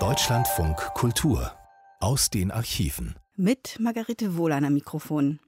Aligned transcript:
Deutschlandfunk 0.00 0.76
Kultur 0.94 1.52
aus 2.00 2.28
den 2.28 2.50
Archiven. 2.50 3.14
Mit 3.36 3.76
Margarete 3.78 4.36
Wohlan 4.36 4.64
am 4.64 4.74
Mikrofon. 4.74 5.38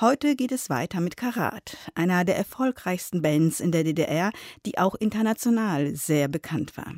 Heute 0.00 0.36
geht 0.36 0.52
es 0.52 0.70
weiter 0.70 1.00
mit 1.00 1.16
Karat, 1.16 1.76
einer 1.96 2.24
der 2.24 2.36
erfolgreichsten 2.36 3.22
Bands 3.22 3.58
in 3.58 3.72
der 3.72 3.82
DDR, 3.82 4.30
die 4.66 4.78
auch 4.78 4.94
international 4.94 5.96
sehr 5.96 6.28
bekannt 6.28 6.76
war. 6.76 6.94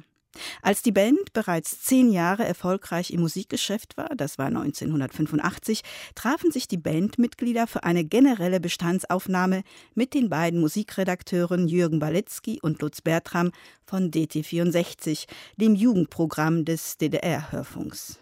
Als 0.62 0.82
die 0.82 0.92
Band 0.92 1.32
bereits 1.32 1.82
zehn 1.82 2.10
Jahre 2.10 2.44
erfolgreich 2.44 3.10
im 3.10 3.20
Musikgeschäft 3.20 3.96
war, 3.96 4.08
das 4.16 4.38
war 4.38 4.46
1985, 4.46 5.82
trafen 6.14 6.50
sich 6.50 6.68
die 6.68 6.76
Bandmitglieder 6.76 7.66
für 7.66 7.84
eine 7.84 8.04
generelle 8.04 8.60
Bestandsaufnahme 8.60 9.62
mit 9.94 10.14
den 10.14 10.28
beiden 10.28 10.60
Musikredakteuren 10.60 11.68
Jürgen 11.68 11.98
Balitzky 11.98 12.58
und 12.60 12.80
Lutz 12.82 13.00
Bertram 13.00 13.52
von 13.84 14.10
DT64, 14.10 15.26
dem 15.56 15.74
Jugendprogramm 15.74 16.64
des 16.64 16.96
DDR-Hörfunks. 16.98 18.18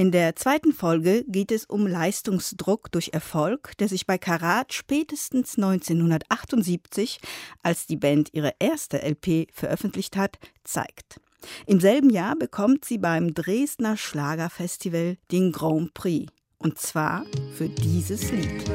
In 0.00 0.12
der 0.12 0.34
zweiten 0.34 0.72
Folge 0.72 1.26
geht 1.28 1.52
es 1.52 1.66
um 1.66 1.86
Leistungsdruck 1.86 2.90
durch 2.90 3.10
Erfolg, 3.12 3.76
der 3.76 3.86
sich 3.86 4.06
bei 4.06 4.16
Karat 4.16 4.72
spätestens 4.72 5.58
1978, 5.58 7.20
als 7.62 7.86
die 7.86 7.98
Band 7.98 8.30
ihre 8.32 8.54
erste 8.58 9.02
LP 9.02 9.48
veröffentlicht 9.52 10.16
hat, 10.16 10.38
zeigt. 10.64 11.20
Im 11.66 11.80
selben 11.80 12.08
Jahr 12.08 12.34
bekommt 12.34 12.86
sie 12.86 12.96
beim 12.96 13.34
Dresdner 13.34 13.98
Schlagerfestival 13.98 15.18
den 15.32 15.52
Grand 15.52 15.92
Prix. 15.92 16.32
Und 16.56 16.78
zwar 16.78 17.26
für 17.58 17.68
dieses 17.68 18.32
Lied. 18.32 18.70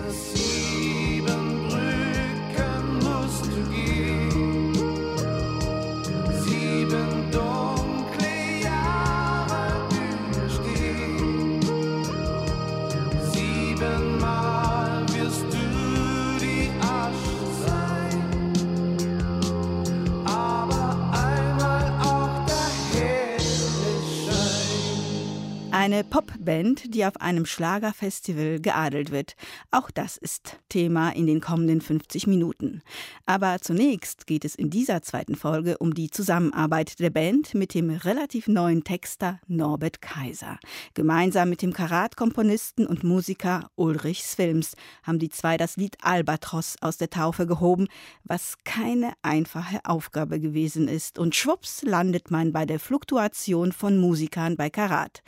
Eine 25.86 26.04
Popband, 26.04 26.96
die 26.96 27.06
auf 27.06 27.22
einem 27.22 27.46
Schlagerfestival 27.46 28.60
geadelt 28.60 29.12
wird. 29.12 29.36
Auch 29.70 29.92
das 29.92 30.18
ist 30.18 30.58
Thema 30.68 31.12
in 31.12 31.28
den 31.28 31.42
kommenden 31.42 31.80
50 31.80 32.26
Minuten. 32.26 32.82
Aber 33.28 33.62
zunächst 33.62 34.26
geht 34.26 34.46
es 34.46 34.56
in 34.56 34.72
dieser 34.72 35.04
zweiten 35.04 35.36
Folge 35.36 35.78
um 35.78 35.94
die 35.94 36.10
Zusammenarbeit 36.10 37.00
der 37.00 37.12
Band 37.12 37.54
mit 37.54 37.76
dem 37.76 37.92
relativ 37.92 38.48
neuen 38.48 38.84
Texter 38.84 39.40
Norbert 39.46 40.02
Kaiser. 40.02 40.58
Gemeinsam 40.96 41.50
mit 41.52 41.62
dem 41.62 41.72
Karatkomponisten 41.72 42.88
und 42.88 43.04
Musiker 43.04 43.70
Ulrich 43.76 44.24
Swilms 44.24 44.74
haben 45.04 45.20
die 45.20 45.30
zwei 45.30 45.56
das 45.56 45.78
Lied 45.78 45.98
Albatros 46.02 46.78
aus 46.82 46.98
der 46.98 47.12
Taufe 47.12 47.46
gehoben, 47.46 47.90
was 48.24 48.58
keine 48.64 49.14
einfache 49.22 49.82
Aufgabe 49.84 50.40
gewesen 50.40 50.88
ist. 50.88 51.20
Und 51.20 51.36
schwupps 51.36 51.84
landet 51.84 52.32
man 52.32 52.54
bei 52.54 52.66
der 52.66 52.80
Fluktuation 52.80 53.72
von 53.72 54.00
Musikern 54.00 54.58
bei 54.58 54.72
Karat 54.72 55.22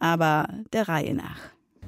aber 0.00 0.48
der 0.72 0.88
Reihe 0.88 1.14
nach. 1.14 1.38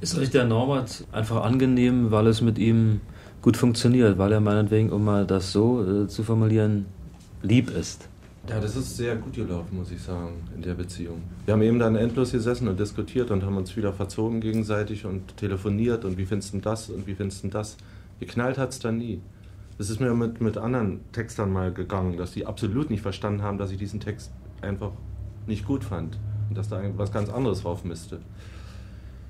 Ist 0.00 0.16
euch 0.16 0.30
der 0.30 0.46
Norbert 0.46 1.04
einfach 1.12 1.44
angenehm, 1.44 2.10
weil 2.10 2.26
es 2.26 2.40
mit 2.40 2.58
ihm 2.58 3.00
gut 3.42 3.56
funktioniert, 3.56 4.16
weil 4.16 4.32
er 4.32 4.40
meinetwegen, 4.40 4.90
um 4.90 5.04
mal 5.04 5.26
das 5.26 5.52
so 5.52 5.84
äh, 5.84 6.08
zu 6.08 6.22
formulieren, 6.22 6.86
lieb 7.42 7.70
ist? 7.70 8.08
Ja, 8.48 8.58
das 8.58 8.74
ist 8.76 8.96
sehr 8.96 9.16
gut 9.16 9.34
gelaufen, 9.34 9.76
muss 9.76 9.90
ich 9.90 10.00
sagen, 10.00 10.42
in 10.56 10.62
der 10.62 10.74
Beziehung. 10.74 11.22
Wir 11.44 11.52
haben 11.52 11.62
eben 11.62 11.78
dann 11.78 11.96
endlos 11.96 12.32
gesessen 12.32 12.66
und 12.66 12.80
diskutiert 12.80 13.30
und 13.30 13.44
haben 13.44 13.56
uns 13.56 13.76
wieder 13.76 13.92
verzogen 13.92 14.40
gegenseitig 14.40 15.04
und 15.04 15.36
telefoniert 15.36 16.04
und 16.04 16.16
wie 16.16 16.24
findest 16.24 16.54
du 16.54 16.58
das 16.58 16.88
und 16.88 17.06
wie 17.06 17.14
findest 17.14 17.44
du 17.44 17.48
das. 17.48 17.76
Geknallt 18.18 18.56
hat 18.56 18.70
es 18.70 18.78
dann 18.78 18.98
nie. 18.98 19.20
Das 19.76 19.90
ist 19.90 20.00
mir 20.00 20.14
mit, 20.14 20.40
mit 20.40 20.56
anderen 20.56 21.00
Textern 21.12 21.52
mal 21.52 21.72
gegangen, 21.72 22.16
dass 22.16 22.32
die 22.32 22.46
absolut 22.46 22.90
nicht 22.90 23.02
verstanden 23.02 23.42
haben, 23.42 23.58
dass 23.58 23.70
ich 23.70 23.78
diesen 23.78 24.00
Text 24.00 24.32
einfach 24.62 24.92
nicht 25.46 25.66
gut 25.66 25.84
fand 25.84 26.18
und 26.50 26.58
dass 26.58 26.68
da 26.68 26.82
was 26.96 27.10
ganz 27.10 27.30
anderes 27.30 27.62
drauf 27.62 27.84
müsste. 27.84 28.18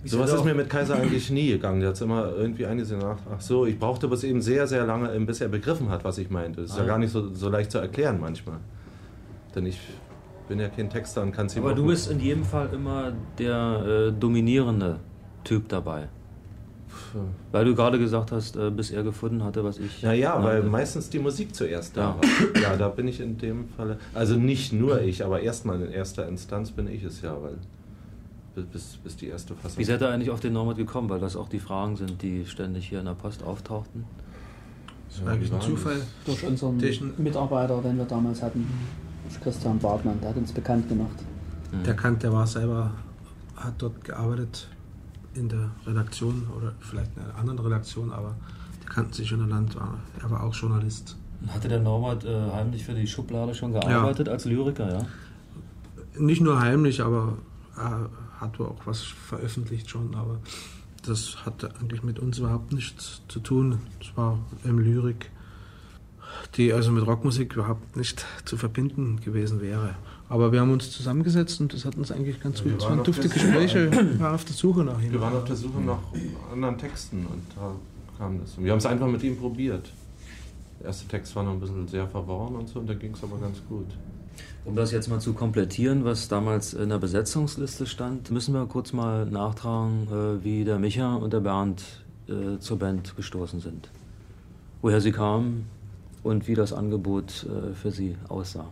So 0.04 0.18
was 0.18 0.32
ist 0.32 0.44
mir 0.44 0.54
mit 0.54 0.70
Kaiser 0.70 0.96
eigentlich 0.96 1.30
nie 1.30 1.48
gegangen. 1.48 1.80
Der 1.80 1.90
hat 1.90 2.00
immer 2.00 2.32
irgendwie 2.34 2.64
eingesehen, 2.64 3.02
ach, 3.04 3.18
ach 3.36 3.40
so, 3.40 3.66
ich 3.66 3.78
brauchte 3.78 4.06
aber 4.06 4.22
eben 4.24 4.40
sehr, 4.40 4.66
sehr 4.66 4.86
lange, 4.86 5.08
bis 5.20 5.42
er 5.42 5.48
begriffen 5.48 5.90
hat, 5.90 6.04
was 6.04 6.16
ich 6.16 6.30
meinte. 6.30 6.62
Das 6.62 6.70
ist 6.70 6.76
ah. 6.78 6.80
ja 6.80 6.86
gar 6.86 6.98
nicht 6.98 7.12
so, 7.12 7.28
so 7.34 7.50
leicht 7.50 7.70
zu 7.70 7.78
erklären 7.78 8.18
manchmal. 8.18 8.56
Denn 9.54 9.66
ich 9.66 9.78
bin 10.48 10.58
ja 10.58 10.68
kein 10.68 10.88
Texter 10.88 11.22
und 11.22 11.32
kann 11.32 11.46
es 11.46 11.56
Aber 11.58 11.74
du 11.74 11.86
bist 11.86 12.10
in 12.10 12.18
jedem 12.18 12.44
Fall 12.44 12.70
immer 12.72 13.12
der 13.38 14.08
äh, 14.08 14.12
dominierende 14.12 15.00
Typ 15.44 15.68
dabei. 15.68 16.08
Weil 17.52 17.64
du 17.64 17.74
gerade 17.74 17.98
gesagt 17.98 18.32
hast, 18.32 18.56
äh, 18.56 18.70
bis 18.70 18.90
er 18.90 19.02
gefunden 19.02 19.42
hatte, 19.44 19.64
was 19.64 19.78
ich. 19.78 20.02
Naja, 20.02 20.36
ja, 20.36 20.42
weil 20.42 20.62
meistens 20.62 21.10
die 21.10 21.18
Musik 21.18 21.54
zuerst 21.54 21.96
da 21.96 22.16
war. 22.16 22.60
Ja, 22.62 22.76
da 22.76 22.88
bin 22.88 23.08
ich 23.08 23.20
in 23.20 23.38
dem 23.38 23.68
Falle. 23.68 23.98
Also 24.14 24.36
nicht 24.36 24.72
nur 24.72 25.00
ich, 25.00 25.24
aber 25.24 25.40
erstmal 25.40 25.80
in 25.82 25.90
erster 25.90 26.26
Instanz 26.28 26.70
bin 26.70 26.88
ich 26.88 27.04
es 27.04 27.22
ja, 27.22 27.36
weil. 27.40 27.56
Bis, 28.72 28.98
bis 29.02 29.16
die 29.16 29.28
erste 29.28 29.54
Fassung. 29.54 29.78
Wie 29.78 29.84
seid 29.84 30.02
ihr 30.02 30.10
eigentlich 30.10 30.30
auf 30.30 30.40
den 30.40 30.52
Norbert 30.52 30.76
gekommen? 30.76 31.08
Weil 31.08 31.20
das 31.20 31.34
auch 31.34 31.48
die 31.48 31.60
Fragen 31.60 31.96
sind, 31.96 32.20
die 32.20 32.44
ständig 32.44 32.88
hier 32.88 32.98
in 32.98 33.06
der 33.06 33.14
Post 33.14 33.42
auftauchten. 33.42 34.04
Das 35.08 35.24
war 35.24 35.32
eigentlich 35.32 35.52
ein 35.52 35.60
Zufall. 35.60 36.02
Durch 36.26 36.44
unseren 36.44 36.76
Mitarbeiter, 37.16 37.80
den 37.80 37.96
wir 37.96 38.04
damals 38.04 38.42
hatten, 38.42 38.66
Christian 39.42 39.78
Bartmann, 39.78 40.20
der 40.20 40.30
hat 40.30 40.36
uns 40.36 40.52
bekannt 40.52 40.88
gemacht. 40.88 41.16
Der 41.86 41.94
Kant, 41.94 42.22
der 42.22 42.32
war 42.32 42.46
selber, 42.46 42.90
hat 43.56 43.74
dort 43.78 44.04
gearbeitet 44.04 44.68
in 45.40 45.48
der 45.48 45.70
Redaktion 45.86 46.46
oder 46.56 46.72
vielleicht 46.80 47.16
in 47.16 47.22
einer 47.24 47.34
anderen 47.36 47.58
Redaktion, 47.58 48.12
aber 48.12 48.36
die 48.82 48.86
kannten 48.86 49.12
sich 49.12 49.28
schon 49.28 49.48
Land. 49.48 49.76
Er 50.22 50.30
war 50.30 50.44
auch 50.44 50.54
Journalist. 50.54 51.16
Hatte 51.48 51.68
der 51.68 51.80
Norbert 51.80 52.24
äh, 52.24 52.50
heimlich 52.52 52.84
für 52.84 52.94
die 52.94 53.06
Schublade 53.06 53.54
schon 53.54 53.72
gearbeitet 53.72 54.26
ja. 54.26 54.32
als 54.34 54.44
Lyriker, 54.44 54.92
ja? 54.92 55.06
Nicht 56.18 56.42
nur 56.42 56.60
heimlich, 56.60 57.00
aber 57.00 57.38
er 57.76 58.10
hat 58.38 58.60
auch 58.60 58.80
was 58.84 59.00
veröffentlicht 59.00 59.88
schon, 59.88 60.14
aber 60.14 60.38
das 61.02 61.46
hatte 61.46 61.70
eigentlich 61.80 62.02
mit 62.02 62.18
uns 62.18 62.38
überhaupt 62.38 62.72
nichts 62.72 63.22
zu 63.28 63.40
tun. 63.40 63.78
Es 64.00 64.14
war 64.16 64.38
ähm, 64.66 64.78
Lyrik, 64.78 65.30
die 66.56 66.72
also 66.72 66.90
mit 66.90 67.06
Rockmusik 67.06 67.54
überhaupt 67.54 67.96
nicht 67.96 68.24
zu 68.44 68.56
verbinden 68.56 69.20
gewesen 69.20 69.60
wäre. 69.60 69.94
Aber 70.28 70.52
wir 70.52 70.60
haben 70.60 70.72
uns 70.72 70.90
zusammengesetzt 70.90 71.60
und 71.60 71.72
das 71.72 71.84
hat 71.84 71.96
uns 71.96 72.12
eigentlich 72.12 72.40
ganz 72.40 72.58
ja, 72.58 72.64
gut. 72.64 72.74
Es 72.78 72.84
waren 72.84 73.04
dufte 73.04 73.28
Gespräche. 73.28 73.90
Wir 73.90 74.20
waren 74.20 74.34
auf 74.34 74.44
der 74.44 74.54
Suche 74.54 74.84
nach 74.84 75.00
ihm. 75.02 75.12
Wir 75.12 75.20
waren 75.20 75.36
auf 75.36 75.44
der 75.44 75.56
Suche 75.56 75.80
nach 75.80 75.98
anderen 76.52 76.78
Texten 76.78 77.26
und 77.26 77.42
da 77.56 77.74
kam 78.16 78.40
das. 78.40 78.56
Und 78.56 78.64
wir 78.64 78.70
haben 78.72 78.78
es 78.78 78.86
einfach 78.86 79.08
mit 79.08 79.22
ihm 79.22 79.36
probiert. 79.36 79.90
Der 80.78 80.86
erste 80.86 81.08
Text 81.08 81.34
war 81.34 81.42
noch 81.42 81.52
ein 81.52 81.60
bisschen 81.60 81.86
sehr 81.88 82.06
verworren 82.06 82.56
und 82.56 82.68
so 82.68 82.78
und 82.78 82.88
da 82.88 82.94
ging 82.94 83.12
es 83.12 83.22
aber 83.22 83.38
ganz 83.38 83.60
gut. 83.68 83.86
Um 84.64 84.76
das 84.76 84.92
jetzt 84.92 85.08
mal 85.08 85.20
zu 85.20 85.32
komplettieren, 85.32 86.04
was 86.04 86.28
damals 86.28 86.74
in 86.74 86.90
der 86.90 86.98
Besetzungsliste 86.98 87.86
stand, 87.86 88.30
müssen 88.30 88.54
wir 88.54 88.66
kurz 88.66 88.92
mal 88.92 89.26
nachtragen, 89.26 90.06
äh, 90.10 90.44
wie 90.44 90.64
der 90.64 90.78
Micha 90.78 91.16
und 91.16 91.32
der 91.32 91.40
Bernd 91.40 91.82
äh, 92.28 92.58
zur 92.58 92.78
Band 92.78 93.16
gestoßen 93.16 93.60
sind. 93.60 93.90
Woher 94.80 95.00
sie 95.00 95.12
kamen 95.12 95.66
und 96.22 96.48
wie 96.48 96.54
das 96.54 96.72
Angebot 96.72 97.46
äh, 97.46 97.74
für 97.74 97.90
sie 97.90 98.16
aussah. 98.28 98.68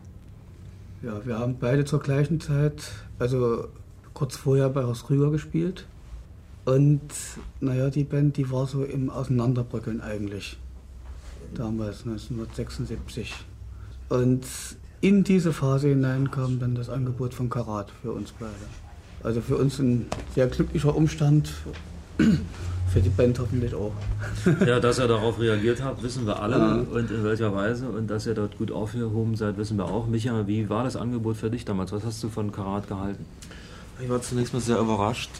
Ja, 1.02 1.24
wir 1.24 1.38
haben 1.38 1.56
beide 1.58 1.84
zur 1.84 2.00
gleichen 2.00 2.40
Zeit, 2.40 2.90
also 3.18 3.68
kurz 4.14 4.36
vorher 4.36 4.68
bei 4.68 4.84
Horst 4.84 5.06
Krüger 5.06 5.30
gespielt. 5.30 5.86
Und 6.64 7.00
naja, 7.60 7.88
die 7.88 8.04
Band, 8.04 8.36
die 8.36 8.50
war 8.50 8.66
so 8.66 8.84
im 8.84 9.08
Auseinanderbröckeln 9.08 10.00
eigentlich. 10.00 10.58
Damals, 11.54 12.04
1976. 12.04 13.32
Und 14.08 14.44
in 15.00 15.24
diese 15.24 15.52
Phase 15.52 15.88
hinein 15.88 16.30
kam 16.30 16.58
dann 16.58 16.74
das 16.74 16.90
Angebot 16.90 17.32
von 17.32 17.48
Karat 17.48 17.90
für 18.02 18.12
uns 18.12 18.32
beide. 18.32 18.52
Also 19.22 19.40
für 19.40 19.56
uns 19.56 19.78
ein 19.78 20.06
sehr 20.34 20.48
glücklicher 20.48 20.94
Umstand, 20.94 21.52
für 22.88 23.00
die 23.00 23.08
Band 23.08 23.38
hoffentlich 23.38 23.74
auch. 23.74 23.92
Ja, 24.66 24.80
dass 24.80 24.98
ihr 24.98 25.08
darauf 25.08 25.38
reagiert 25.38 25.82
habt, 25.82 26.02
wissen 26.02 26.26
wir 26.26 26.40
alle 26.40 26.58
ja. 26.58 26.74
und 26.74 27.10
in 27.10 27.24
welcher 27.24 27.54
Weise. 27.54 27.88
Und 27.88 28.08
dass 28.08 28.26
ihr 28.26 28.34
dort 28.34 28.58
gut 28.58 28.70
aufgehoben 28.70 29.36
seid, 29.36 29.56
wissen 29.56 29.76
wir 29.76 29.84
auch. 29.84 30.06
Micha, 30.06 30.46
wie 30.46 30.68
war 30.68 30.84
das 30.84 30.96
Angebot 30.96 31.36
für 31.36 31.50
dich 31.50 31.64
damals? 31.64 31.92
Was 31.92 32.04
hast 32.04 32.22
du 32.22 32.28
von 32.28 32.52
Karat 32.52 32.88
gehalten? 32.88 33.24
Ich 34.00 34.08
war 34.08 34.22
zunächst 34.22 34.52
mal 34.52 34.60
sehr 34.60 34.78
überrascht, 34.78 35.30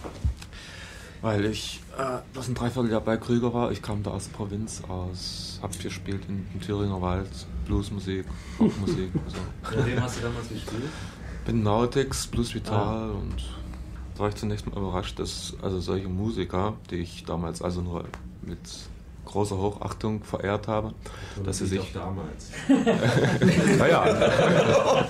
weil 1.23 1.45
ich 1.45 1.81
äh, 1.97 2.19
das 2.35 2.49
ein 2.49 2.55
Dreivierteljahr 2.55 3.01
bei 3.01 3.17
Krüger 3.17 3.55
war. 3.55 3.71
Ich 3.71 3.83
kam 3.83 4.03
da 4.03 4.11
aus 4.11 4.29
der 4.29 4.37
Provinz, 4.37 4.83
aus, 4.89 5.61
hab 5.63 5.79
gespielt 5.79 6.23
in, 6.29 6.47
in 6.53 6.61
Thüringer 6.61 7.01
Wald, 7.01 7.31
Bluesmusik, 7.67 8.25
Rockmusik. 8.59 9.11
so. 9.27 9.77
Mit 9.77 9.87
wem 9.87 10.03
hast 10.03 10.19
du 10.19 10.23
damals 10.23 10.49
gespielt? 10.49 10.83
Bin 11.47 11.63
Nautix, 11.63 12.27
Blues 12.27 12.55
Vital 12.55 12.77
ah. 12.77 13.11
und 13.11 13.43
war 14.19 14.29
ich 14.29 14.35
zunächst 14.37 14.67
mal 14.67 14.77
überrascht, 14.77 15.19
dass 15.19 15.55
also 15.63 15.81
solche 15.81 16.09
Musiker, 16.09 16.75
die 16.91 16.97
ich 16.97 17.25
damals 17.25 17.63
also 17.63 17.81
nur 17.83 18.05
mit 18.43 18.59
großer 19.25 19.57
Hochachtung 19.59 20.25
verehrt 20.25 20.69
habe, 20.69 20.95
Und 21.37 21.47
dass 21.47 21.59
sie 21.59 21.67
sich 21.67 21.93
damals. 21.93 22.51
naja, 23.79 24.05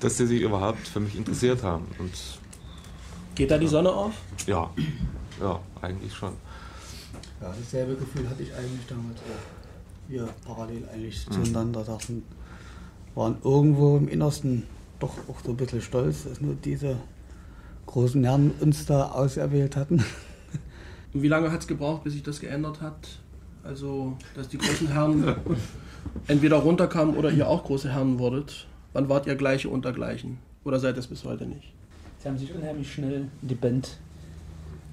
dass 0.00 0.16
sie 0.16 0.26
sich 0.26 0.42
überhaupt 0.42 0.86
für 0.86 1.00
mich 1.00 1.16
interessiert 1.16 1.62
haben. 1.62 1.86
Und 1.98 2.12
Geht 3.34 3.50
da 3.50 3.58
die 3.58 3.68
Sonne 3.68 3.90
auf? 3.92 4.12
ja, 4.46 4.70
ja, 5.40 5.60
eigentlich 5.80 6.14
schon. 6.14 6.32
Ja, 7.40 7.54
dasselbe 7.58 7.94
Gefühl 7.94 8.28
hatte 8.28 8.42
ich 8.42 8.52
eigentlich 8.52 8.86
damals 8.88 9.18
auch. 9.20 10.08
Wir 10.08 10.28
parallel 10.44 10.88
eigentlich 10.92 11.26
zueinander 11.30 11.84
saßen, 11.84 12.22
waren 13.14 13.36
irgendwo 13.44 13.96
im 13.96 14.08
Innersten 14.08 14.64
doch 14.98 15.16
auch 15.28 15.40
so 15.44 15.50
ein 15.50 15.56
bisschen 15.56 15.80
stolz, 15.80 16.24
dass 16.24 16.40
nur 16.40 16.54
diese 16.54 16.96
großen 17.86 18.22
Herren 18.24 18.52
uns 18.60 18.86
da 18.86 19.10
auserwählt 19.12 19.76
hatten. 19.76 20.04
Und 21.14 21.22
wie 21.22 21.28
lange 21.28 21.50
hat 21.50 21.60
es 21.60 21.66
gebraucht, 21.66 22.04
bis 22.04 22.12
sich 22.12 22.22
das 22.22 22.40
geändert 22.40 22.80
hat? 22.80 23.20
Also, 23.62 24.16
dass 24.34 24.48
die 24.48 24.58
großen 24.58 24.88
Herren 24.88 25.36
entweder 26.26 26.56
runterkamen 26.56 27.16
oder 27.16 27.30
ihr 27.30 27.48
auch 27.48 27.64
große 27.64 27.92
Herren 27.92 28.18
wurdet. 28.18 28.66
Wann 28.92 29.08
wart 29.08 29.26
ihr 29.26 29.36
Gleiche 29.36 29.68
unter 29.68 29.92
Gleichen? 29.92 30.38
Oder 30.64 30.78
seid 30.78 30.96
ihr 30.96 31.00
es 31.00 31.06
bis 31.06 31.24
heute 31.24 31.46
nicht? 31.46 31.72
Sie 32.18 32.28
haben 32.28 32.38
sich 32.38 32.54
unheimlich 32.54 32.92
schnell 32.92 33.28
in 33.40 33.48
die 33.48 33.54
Band 33.54 33.98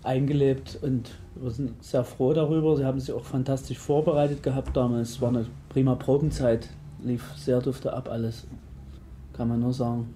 eingelebt 0.04 0.78
und 0.82 1.12
wir 1.36 1.52
sind 1.52 1.84
sehr 1.84 2.04
froh 2.04 2.34
darüber. 2.34 2.78
Sie 2.78 2.86
haben 2.86 3.00
sich 3.00 3.14
auch 3.14 3.26
fantastisch 3.26 3.80
vorbereitet 3.80 4.44
gehabt 4.44 4.76
damals. 4.78 5.12
Es 5.12 5.22
war 5.22 5.30
eine 5.30 5.46
prima 5.70 5.96
Probenzeit, 5.96 6.70
lief 7.04 7.24
sehr 7.36 7.62
dufte 7.62 7.94
ab 7.94 8.10
alles. 8.10 8.46
Kann 9.36 9.50
man 9.50 9.60
nur 9.60 9.74
sagen. 9.74 10.14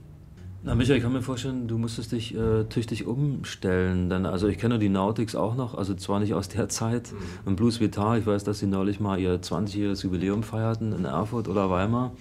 Na, 0.62 0.76
Michael, 0.76 0.98
ich 0.98 1.04
kann 1.04 1.14
mir 1.14 1.22
vorstellen, 1.22 1.70
du 1.70 1.78
musstest 1.78 2.12
dich 2.12 2.36
äh, 2.36 2.66
tüchtig 2.66 3.08
umstellen. 3.08 4.10
Denn, 4.10 4.26
also 4.26 4.48
ich 4.48 4.58
kenne 4.58 4.78
die 4.78 4.90
Nautics 4.90 5.36
auch 5.36 5.56
noch, 5.56 5.74
also 5.74 5.94
zwar 5.94 6.20
nicht 6.20 6.34
aus 6.34 6.50
der 6.50 6.68
Zeit. 6.68 7.14
Und 7.46 7.56
Blues 7.56 7.80
Vitar, 7.80 8.18
ich 8.18 8.26
weiß, 8.26 8.44
dass 8.44 8.60
sie 8.60 8.68
neulich 8.68 9.00
mal 9.00 9.20
ihr 9.20 9.42
20-jähriges 9.42 10.04
Jubiläum 10.04 10.44
feierten 10.44 10.92
in 10.92 11.06
Erfurt 11.06 11.48
oder 11.48 11.70
Weimar. 11.70 12.12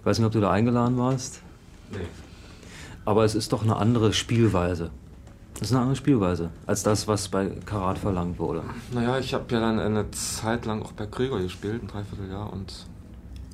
Ich 0.00 0.06
weiß 0.06 0.18
nicht, 0.18 0.26
ob 0.26 0.32
du 0.32 0.40
da 0.40 0.52
eingeladen 0.52 0.96
warst. 0.96 1.42
Nee. 1.90 1.98
Aber 3.04 3.24
es 3.24 3.34
ist 3.34 3.52
doch 3.52 3.64
eine 3.64 3.76
andere 3.76 4.12
Spielweise. 4.12 4.90
Es 5.56 5.62
ist 5.62 5.72
eine 5.72 5.80
andere 5.80 5.96
Spielweise 5.96 6.50
als 6.66 6.82
das, 6.82 7.08
was 7.08 7.28
bei 7.28 7.48
Karat 7.64 7.98
verlangt 7.98 8.38
wurde. 8.38 8.62
Naja, 8.92 9.18
ich 9.18 9.32
habe 9.32 9.44
ja 9.54 9.60
dann 9.60 9.80
eine 9.80 10.10
Zeit 10.10 10.66
lang 10.66 10.82
auch 10.82 10.92
bei 10.92 11.06
Krüger 11.06 11.40
gespielt, 11.40 11.82
ein 11.82 11.88
Dreivierteljahr, 11.88 12.52
und 12.52 12.86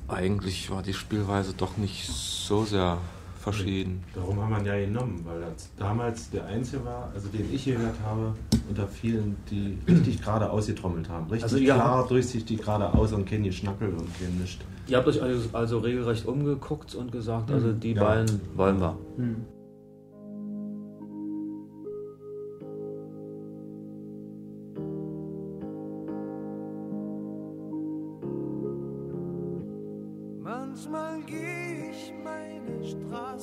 eigentlich 0.07 0.69
war 0.69 0.81
die 0.81 0.93
Spielweise 0.93 1.53
doch 1.53 1.77
nicht 1.77 2.07
so 2.07 2.63
sehr 2.65 2.97
verschieden. 3.39 4.03
Darum 4.15 4.41
haben 4.41 4.51
wir 4.51 4.59
ihn 4.59 4.65
ja 4.65 4.85
genommen, 4.85 5.21
weil 5.25 5.41
er 5.43 5.51
damals 5.77 6.29
der 6.29 6.45
Einzige 6.45 6.85
war, 6.85 7.11
also 7.13 7.27
den 7.27 7.53
ich 7.53 7.65
gehört 7.65 7.95
habe, 8.05 8.33
unter 8.69 8.87
vielen, 8.87 9.35
die 9.51 9.77
richtig 9.87 10.21
gerade 10.21 10.49
ausgetrommelt 10.49 11.09
haben. 11.09 11.25
Richtig 11.25 11.43
Also 11.43 11.57
ihr 11.57 11.73
klar, 11.73 12.07
durchsichtig 12.07 12.59
geradeaus 12.59 13.11
und 13.11 13.25
kein 13.25 13.43
Geschnackel 13.43 13.89
und 13.89 14.07
kein 14.17 14.37
Nischt. 14.39 14.61
Ihr 14.87 14.97
habt 14.97 15.07
euch 15.07 15.21
also, 15.21 15.49
also 15.53 15.79
regelrecht 15.79 16.25
umgeguckt 16.25 16.95
und 16.95 17.11
gesagt, 17.11 17.51
also 17.51 17.71
die 17.73 17.93
Ja. 17.93 18.03
beiden 18.03 18.41
wollen 18.55 18.79
wir. 18.79 18.97
Hm. 19.17 19.45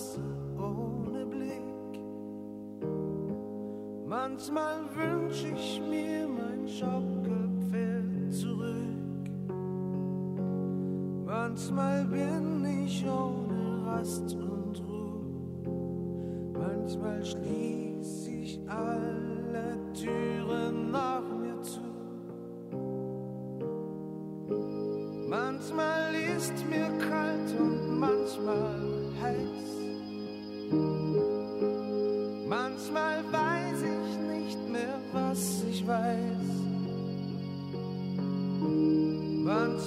Straße 0.00 0.20
ohne 0.58 1.26
Blick. 1.26 2.00
Manchmal 4.06 4.81
wünsch 4.94 5.44
ich 5.44 5.81
mir 5.81 6.26
mein 6.26 6.67
Schaukelpferd 6.67 8.32
zurück. 8.32 9.31
Manchmal 11.26 12.05
bin 12.06 12.64
ich 12.85 13.05
ohne 13.06 13.87
Rast 13.87 14.35
und 14.35 14.82
Ruhe. 14.88 16.53
Manchmal 16.58 17.25
schließ 17.25 18.29
ich 18.29 18.61
alle 18.69 19.76
Türen 19.93 20.39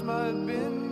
Manchmal 0.06 0.34
bin 0.34 0.78
ich 0.78 0.83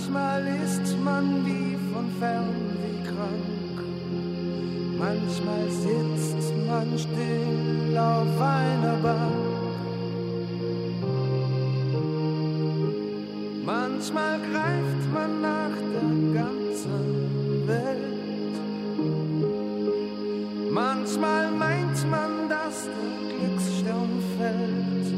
Manchmal 0.00 0.46
ist 0.64 0.96
man 1.04 1.44
wie 1.44 1.76
von 1.92 2.10
Fernweh 2.18 3.02
krank. 3.04 3.76
Manchmal 4.98 5.68
sitzt 5.68 6.54
man 6.66 6.98
still 6.98 7.98
auf 7.98 8.40
einer 8.40 8.96
Bank. 9.02 9.34
Manchmal 13.62 14.38
greift 14.40 15.12
man 15.12 15.42
nach 15.42 15.76
der 15.92 16.10
ganzen 16.40 17.66
Welt. 17.66 18.56
Manchmal 20.70 21.50
meint 21.50 22.10
man, 22.10 22.48
dass 22.48 22.86
der 22.86 23.36
Glücksstern 23.36 24.12
fällt. 24.38 25.08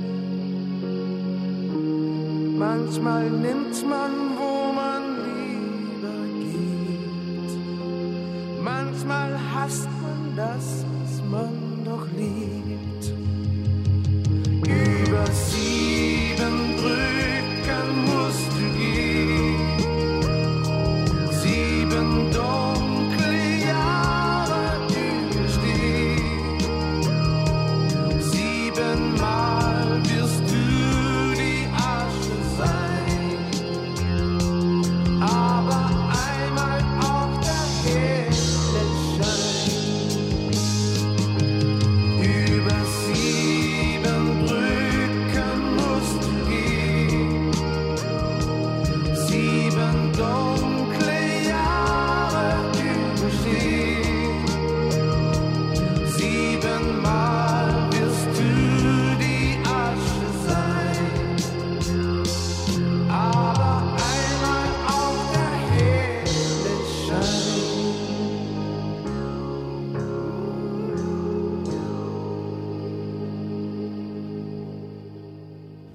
Manchmal 2.58 3.30
nimmt 3.30 3.88
man, 3.88 4.10
wo 4.38 4.61
Manchmal 9.62 9.68
hasst 9.68 9.88
man 10.00 10.36
das, 10.36 11.61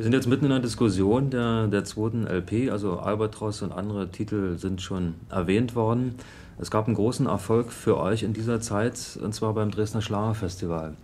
sind 0.03 0.13
jetzt 0.13 0.27
mitten 0.27 0.45
in 0.45 0.51
einer 0.51 0.61
Diskussion 0.61 1.31
der, 1.31 1.67
der 1.67 1.83
zweiten 1.83 2.27
LP, 2.27 2.71
also 2.71 2.99
Albatross 2.99 3.63
und 3.63 3.71
andere 3.71 4.09
Titel 4.09 4.57
sind 4.57 4.81
schon 4.81 5.15
erwähnt 5.29 5.75
worden. 5.75 6.15
Es 6.59 6.69
gab 6.69 6.85
einen 6.85 6.95
großen 6.95 7.25
Erfolg 7.25 7.71
für 7.71 7.97
euch 7.97 8.23
in 8.23 8.33
dieser 8.33 8.61
Zeit, 8.61 9.17
und 9.21 9.33
zwar 9.33 9.53
beim 9.53 9.71
Dresdner 9.71 10.01
Schlagerfestival. 10.01 10.95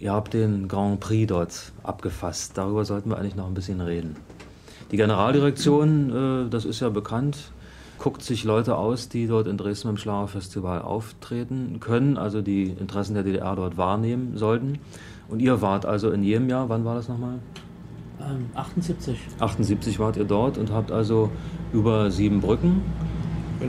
Ihr 0.00 0.12
habt 0.12 0.34
den 0.34 0.66
Grand 0.66 0.98
Prix 0.98 1.28
dort 1.28 1.72
abgefasst. 1.82 2.56
Darüber 2.56 2.84
sollten 2.84 3.10
wir 3.10 3.18
eigentlich 3.18 3.36
noch 3.36 3.46
ein 3.46 3.54
bisschen 3.54 3.80
reden. 3.80 4.16
Die 4.90 4.96
Generaldirektion, 4.96 6.46
äh, 6.46 6.50
das 6.50 6.64
ist 6.64 6.80
ja 6.80 6.88
bekannt, 6.88 7.52
guckt 7.98 8.22
sich 8.22 8.42
Leute 8.44 8.76
aus, 8.76 9.08
die 9.08 9.28
dort 9.28 9.46
in 9.46 9.56
Dresden 9.56 9.88
beim 9.88 9.98
Schlagerfestival 9.98 10.82
auftreten 10.82 11.78
können, 11.78 12.16
also 12.16 12.42
die 12.42 12.64
Interessen 12.64 13.14
der 13.14 13.22
DDR 13.22 13.54
dort 13.54 13.76
wahrnehmen 13.76 14.36
sollten. 14.36 14.78
Und 15.28 15.40
ihr 15.40 15.60
wart 15.60 15.86
also 15.86 16.10
in 16.10 16.24
jedem 16.24 16.48
Jahr, 16.48 16.68
wann 16.68 16.84
war 16.84 16.96
das 16.96 17.08
nochmal? 17.08 17.38
Ähm, 18.20 18.50
78. 18.54 19.18
78 19.38 19.98
wart 19.98 20.16
ihr 20.16 20.24
dort 20.24 20.58
und 20.58 20.70
habt 20.72 20.92
also 20.92 21.30
über 21.72 22.10
sieben 22.10 22.40
Brücken 22.40 22.82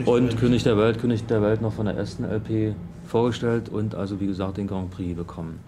und 0.06 0.36
König 0.36 0.62
der 0.62 0.76
Welt, 0.76 1.00
König 1.00 1.26
der 1.26 1.42
Welt 1.42 1.62
noch 1.62 1.72
von 1.72 1.86
der 1.86 1.96
ersten 1.96 2.24
LP 2.24 2.74
vorgestellt 3.06 3.68
und 3.68 3.94
also 3.94 4.20
wie 4.20 4.26
gesagt 4.26 4.56
den 4.56 4.66
Grand 4.66 4.90
Prix 4.90 5.16
bekommen. 5.16 5.60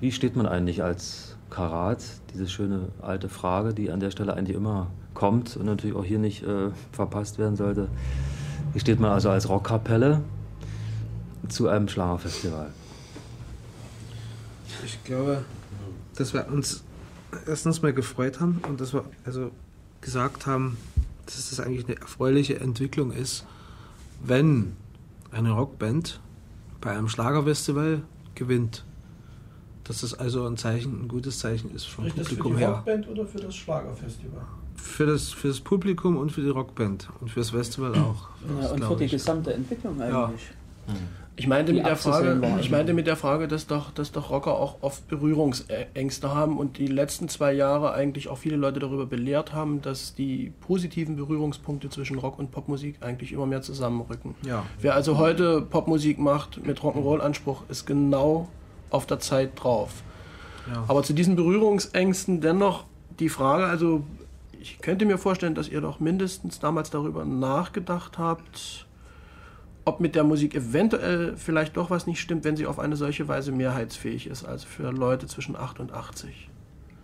Wie 0.00 0.12
steht 0.12 0.36
man 0.36 0.46
eigentlich 0.46 0.82
als 0.82 1.36
Karat? 1.50 2.02
Diese 2.32 2.48
schöne 2.48 2.88
alte 3.00 3.28
Frage, 3.28 3.74
die 3.74 3.90
an 3.90 4.00
der 4.00 4.10
Stelle 4.10 4.34
eigentlich 4.34 4.56
immer 4.56 4.88
kommt 5.14 5.56
und 5.56 5.66
natürlich 5.66 5.96
auch 5.96 6.04
hier 6.04 6.18
nicht 6.18 6.42
äh, 6.42 6.70
verpasst 6.92 7.38
werden 7.38 7.56
sollte. 7.56 7.88
Wie 8.72 8.80
steht 8.80 9.00
man 9.00 9.10
also 9.10 9.30
als 9.30 9.48
Rockkapelle 9.48 10.20
zu 11.48 11.68
einem 11.68 11.88
Schlagerfestival? 11.88 12.70
Ich 14.84 15.02
glaube, 15.04 15.44
dass 16.16 16.34
wir 16.34 16.46
uns 16.48 16.84
erstens 17.46 17.82
mal 17.82 17.92
gefreut 17.92 18.40
haben 18.40 18.60
und 18.68 18.80
dass 18.80 18.92
wir 18.92 19.04
also 19.24 19.50
gesagt 20.00 20.46
haben, 20.46 20.76
dass 21.26 21.50
das 21.50 21.60
eigentlich 21.60 21.86
eine 21.86 22.00
erfreuliche 22.00 22.60
Entwicklung 22.60 23.10
ist, 23.10 23.44
wenn 24.24 24.76
eine 25.32 25.50
Rockband 25.50 26.20
bei 26.80 26.92
einem 26.92 27.08
Schlagerfestival 27.08 28.02
gewinnt. 28.34 28.84
Dass 29.84 30.00
das 30.00 30.14
also 30.14 30.46
ein 30.46 30.56
Zeichen, 30.56 31.04
ein 31.04 31.08
gutes 31.08 31.38
Zeichen 31.38 31.72
ist 31.74 31.84
vom 31.84 32.04
Spricht 32.04 32.18
das 32.18 32.28
für 32.28 32.34
Publikum 32.36 32.56
die 32.56 32.64
her. 32.64 32.72
Rockband 32.76 33.08
oder 33.08 33.26
für 33.26 33.38
das 33.38 33.54
Schlagerfestival? 33.54 34.42
Für 34.74 35.06
das, 35.06 35.30
für 35.30 35.48
das 35.48 35.60
Publikum 35.60 36.16
und 36.16 36.32
für 36.32 36.42
die 36.42 36.48
Rockband 36.48 37.08
und 37.20 37.30
für 37.30 37.40
das 37.40 37.50
Festival 37.50 37.94
auch. 37.94 38.28
Ja, 38.60 38.70
und 38.70 38.84
für 38.84 38.96
die 38.96 39.04
ich. 39.04 39.12
gesamte 39.12 39.52
Entwicklung 39.52 39.98
Ja. 39.98 40.32
Ich 41.38 41.46
meinte, 41.46 41.74
mit 41.74 41.84
der 41.84 41.96
Frage, 41.96 42.40
ich 42.60 42.70
meinte 42.70 42.94
mit 42.94 43.06
der 43.06 43.16
Frage, 43.16 43.46
dass 43.46 43.66
doch, 43.66 43.90
dass 43.90 44.10
doch 44.10 44.30
Rocker 44.30 44.54
auch 44.54 44.78
oft 44.80 45.06
Berührungsängste 45.06 46.34
haben 46.34 46.56
und 46.56 46.78
die 46.78 46.86
letzten 46.86 47.28
zwei 47.28 47.52
Jahre 47.52 47.92
eigentlich 47.92 48.28
auch 48.28 48.38
viele 48.38 48.56
Leute 48.56 48.80
darüber 48.80 49.04
belehrt 49.04 49.52
haben, 49.52 49.82
dass 49.82 50.14
die 50.14 50.54
positiven 50.60 51.16
Berührungspunkte 51.16 51.90
zwischen 51.90 52.18
Rock 52.18 52.38
und 52.38 52.52
Popmusik 52.52 52.96
eigentlich 53.02 53.32
immer 53.32 53.44
mehr 53.44 53.60
zusammenrücken. 53.60 54.34
Ja. 54.46 54.64
Wer 54.80 54.94
also 54.94 55.18
heute 55.18 55.60
Popmusik 55.60 56.18
macht 56.18 56.64
mit 56.66 56.80
Rock'n'Roll-Anspruch, 56.80 57.64
ist 57.68 57.84
genau 57.84 58.48
auf 58.88 59.04
der 59.04 59.20
Zeit 59.20 59.50
drauf. 59.56 60.02
Ja. 60.72 60.84
Aber 60.88 61.02
zu 61.02 61.12
diesen 61.12 61.36
Berührungsängsten 61.36 62.40
dennoch 62.40 62.84
die 63.20 63.28
Frage, 63.28 63.66
also 63.66 64.04
ich 64.58 64.78
könnte 64.80 65.04
mir 65.04 65.18
vorstellen, 65.18 65.54
dass 65.54 65.68
ihr 65.68 65.82
doch 65.82 66.00
mindestens 66.00 66.58
damals 66.60 66.88
darüber 66.88 67.26
nachgedacht 67.26 68.16
habt, 68.16 68.85
ob 69.86 70.00
mit 70.00 70.16
der 70.16 70.24
Musik 70.24 70.54
eventuell 70.54 71.36
vielleicht 71.36 71.76
doch 71.76 71.90
was 71.90 72.06
nicht 72.06 72.20
stimmt, 72.20 72.44
wenn 72.44 72.56
sie 72.56 72.66
auf 72.66 72.78
eine 72.78 72.96
solche 72.96 73.28
Weise 73.28 73.52
mehrheitsfähig 73.52 74.26
ist, 74.26 74.44
also 74.44 74.66
für 74.66 74.90
Leute 74.90 75.28
zwischen 75.28 75.56
8 75.56 75.80
und 75.80 75.92
80. 75.92 76.50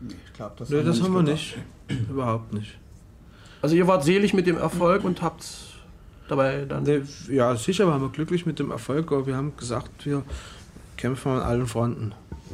Ich 0.08 0.32
glaube, 0.34 0.54
das, 0.58 0.68
Nee, 0.68 0.82
das 0.82 1.00
haben 1.00 1.14
wir 1.14 1.22
nicht. 1.22 1.56
Überhaupt 2.10 2.52
nicht. 2.52 2.78
Also 3.62 3.76
ihr 3.76 3.86
wart 3.86 4.02
selig 4.02 4.34
mit 4.34 4.48
dem 4.48 4.58
Erfolg 4.58 5.04
und 5.04 5.22
habt 5.22 5.46
dabei 6.26 6.64
dann... 6.64 6.82
Nee, 6.82 7.02
ja, 7.28 7.54
sicher 7.54 7.86
waren 7.86 8.02
wir 8.02 8.08
glücklich 8.08 8.46
mit 8.46 8.58
dem 8.58 8.72
Erfolg, 8.72 9.12
aber 9.12 9.28
wir 9.28 9.36
haben 9.36 9.56
gesagt, 9.56 10.04
wir 10.04 10.24
kämpfen 10.96 11.30
an 11.30 11.40
allen 11.40 11.68
Fronten 11.68 12.12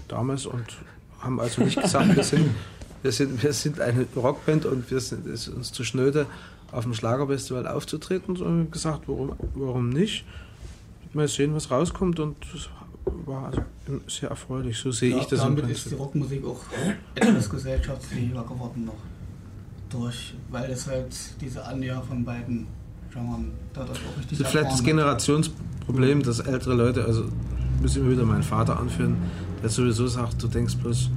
damals 0.08 0.44
und 0.44 0.76
haben 1.20 1.40
also 1.40 1.62
nicht 1.62 1.80
gesagt, 1.80 2.14
wir 2.14 2.22
sind, 2.22 2.50
wir 3.02 3.12
sind, 3.12 3.42
wir 3.42 3.54
sind 3.54 3.80
eine 3.80 4.04
Rockband 4.14 4.66
und 4.66 4.90
wir 4.90 5.00
sind, 5.00 5.26
es 5.26 5.48
ist 5.48 5.54
uns 5.54 5.72
zu 5.72 5.84
schnöde, 5.84 6.26
auf 6.72 6.84
dem 6.84 6.94
Schlagerfestival 6.94 7.66
aufzutreten, 7.66 8.36
sondern 8.36 8.70
gesagt, 8.70 9.02
warum, 9.06 9.32
warum 9.54 9.88
nicht? 9.88 10.24
Mal 11.14 11.26
sehen, 11.26 11.54
was 11.54 11.70
rauskommt 11.70 12.20
und 12.20 12.36
das 12.52 12.68
war 13.24 13.46
also 13.46 13.62
sehr 14.06 14.28
erfreulich. 14.28 14.78
So 14.78 14.90
sehe 14.92 15.12
Ja, 15.12 15.18
ich 15.18 15.26
das 15.26 15.40
im 15.42 15.56
damit 15.56 15.70
ist 15.70 15.90
die. 15.90 15.94
Rockmusik 15.94 16.44
auch 16.44 16.60
etwas 17.14 17.48
gesellschaftsfähiger 17.48 18.42
geworden 18.42 18.84
noch. 18.84 18.98
Durch, 19.88 20.34
weil 20.50 20.70
es 20.70 20.86
halt 20.86 21.16
diese 21.40 21.64
Annäher 21.64 22.02
von 22.02 22.22
beiden 22.24 22.66
Genren 23.10 23.52
dadurch 23.72 23.98
auch 24.00 24.18
richtig 24.18 24.38
Das 24.38 24.48
ist 24.48 24.52
vielleicht 24.52 24.72
das. 24.72 24.84
Generationsproblem, 24.84 26.22
dass 26.22 26.40
ältere 26.40 26.74
Leute, 26.74 27.04
also 27.06 27.24
muss 27.80 27.96
immer 27.96 28.10
wieder 28.10 28.24
meinen 28.24 28.42
Vater 28.42 28.78
anführen, 28.78 29.16
der 29.62 29.70
sowieso 29.70 30.06
sagt, 30.06 30.42
du 30.42 30.48
denkst 30.48 30.76
bloß, 30.76 31.08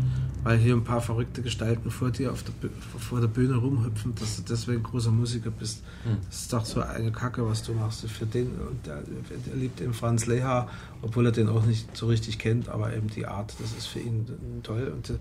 weil 0.43 0.57
hier 0.57 0.73
ein 0.73 0.83
paar 0.83 1.01
verrückte 1.01 1.41
Gestalten 1.41 1.91
vor 1.91 2.09
dir 2.09 2.31
auf 2.31 2.43
der, 2.43 2.69
vor 2.99 3.21
der 3.21 3.27
Bühne 3.27 3.55
rumhüpfen, 3.55 4.15
dass 4.15 4.37
du 4.37 4.43
deswegen 4.47 4.81
großer 4.81 5.11
Musiker 5.11 5.51
bist. 5.51 5.83
Hm. 6.03 6.17
Das 6.25 6.41
ist 6.41 6.53
doch 6.53 6.65
so 6.65 6.81
eine 6.81 7.11
Kacke, 7.11 7.47
was 7.47 7.63
du 7.63 7.73
machst. 7.73 8.07
Für 8.09 8.25
den, 8.25 8.49
der, 8.85 9.01
der 9.01 9.55
liebt 9.55 9.81
eben 9.81 9.93
Franz 9.93 10.25
Leha, 10.25 10.67
obwohl 11.01 11.27
er 11.27 11.31
den 11.31 11.47
auch 11.47 11.65
nicht 11.65 11.95
so 11.95 12.07
richtig 12.07 12.39
kennt, 12.39 12.69
aber 12.69 12.95
eben 12.95 13.07
die 13.07 13.25
Art, 13.25 13.53
das 13.59 13.71
ist 13.77 13.85
für 13.85 13.99
ihn 13.99 14.25
toll. 14.63 14.91
Und, 14.95 15.19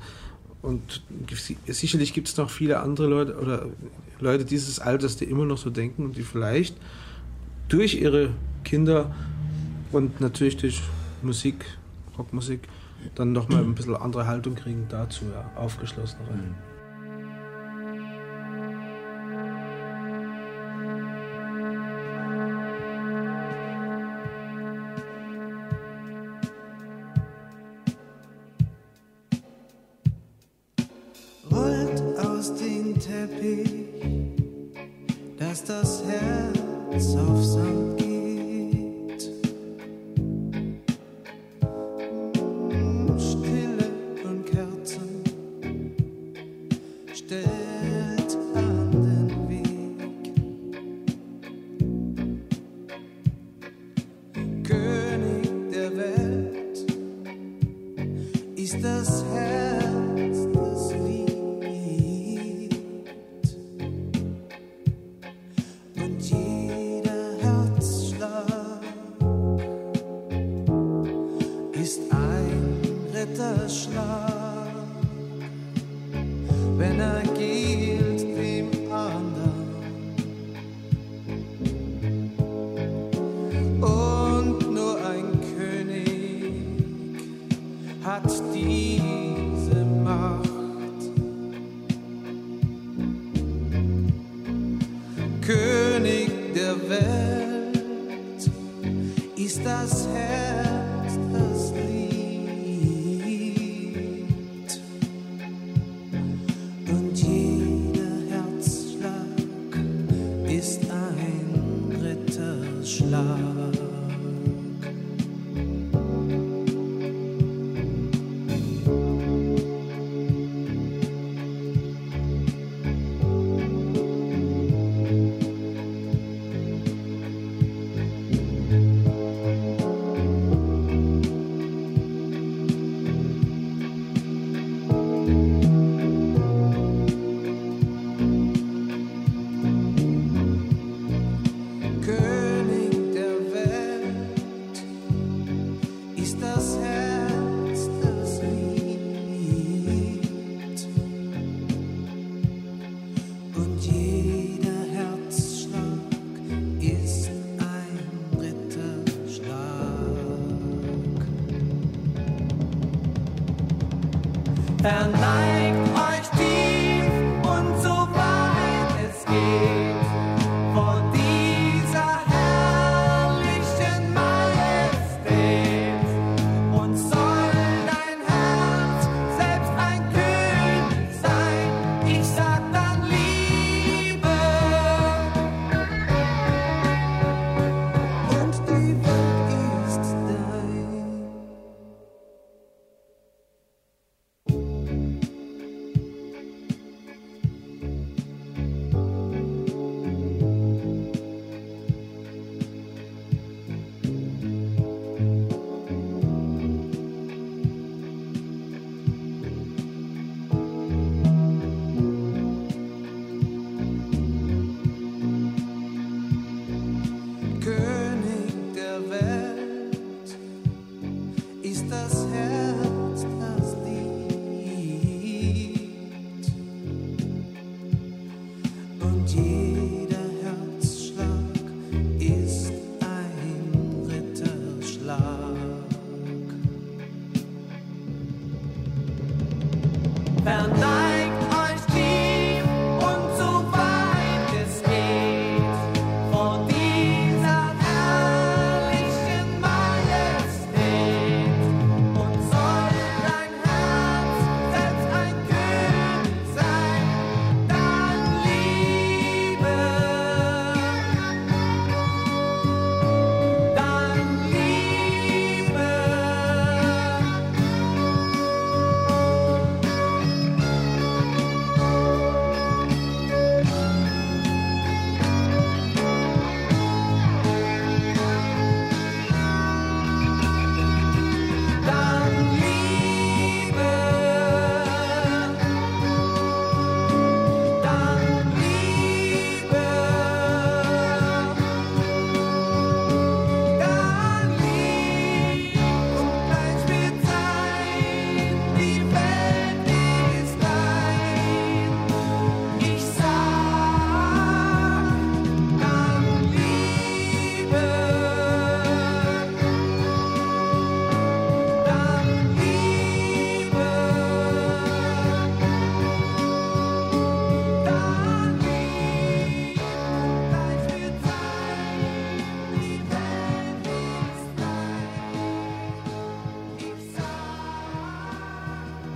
und 0.63 1.03
sicherlich 1.67 2.15
gibt 2.15 2.29
es 2.29 2.37
noch 2.37 2.49
viele 2.49 2.81
andere 2.81 3.07
Leute 3.07 3.39
oder 3.39 3.67
Leute 4.21 4.45
dieses 4.45 4.79
Alters, 4.79 5.17
die 5.17 5.25
immer 5.25 5.45
noch 5.45 5.59
so 5.59 5.71
denken 5.71 6.05
und 6.05 6.17
die 6.17 6.23
vielleicht 6.23 6.77
durch 7.69 7.95
ihre 7.95 8.31
Kinder 8.65 9.15
und 9.93 10.21
natürlich 10.21 10.57
durch 10.57 10.83
Musik, 11.23 11.65
Rockmusik, 12.17 12.69
dann 13.15 13.33
nochmal 13.33 13.63
ein 13.63 13.75
bisschen 13.75 13.97
andere 13.97 14.27
Haltung 14.27 14.55
kriegen 14.55 14.87
dazu, 14.89 15.27
ja, 15.33 15.51
aufgeschlossenere. 15.57 16.39
rollt 31.51 32.19
aus 32.19 32.55
dem 32.55 32.99
Teppich, 32.99 33.71
dass 35.39 35.65
das 35.65 36.03
Herz 36.05 37.17
auf 37.17 37.45
Sand 37.45 38.00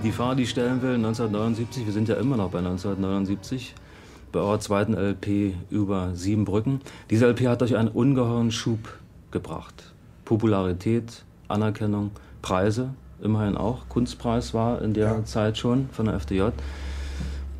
die 0.05 0.11
Frage, 0.11 0.37
die 0.37 0.43
ich 0.43 0.51
stellen 0.51 0.83
will, 0.83 0.93
1979, 0.95 1.85
wir 1.87 1.91
sind 1.91 2.07
ja 2.07 2.15
immer 2.15 2.37
noch 2.37 2.51
bei 2.51 2.59
1979, 2.59 3.73
bei 4.31 4.39
eurer 4.39 4.59
zweiten 4.59 4.93
LP 4.93 5.55
über 5.71 6.11
sieben 6.13 6.45
Brücken. 6.45 6.81
Diese 7.09 7.25
LP 7.25 7.47
hat 7.47 7.63
euch 7.63 7.75
einen 7.75 7.87
ungeheuren 7.87 8.51
Schub 8.51 8.99
gebracht. 9.31 9.93
Popularität, 10.23 11.23
Anerkennung, 11.47 12.11
Preise, 12.43 12.89
immerhin 13.19 13.57
auch. 13.57 13.89
Kunstpreis 13.89 14.53
war 14.53 14.79
in 14.83 14.93
der 14.93 15.07
ja. 15.07 15.25
Zeit 15.25 15.57
schon 15.57 15.89
von 15.91 16.05
der 16.05 16.19
FDJ. 16.19 16.49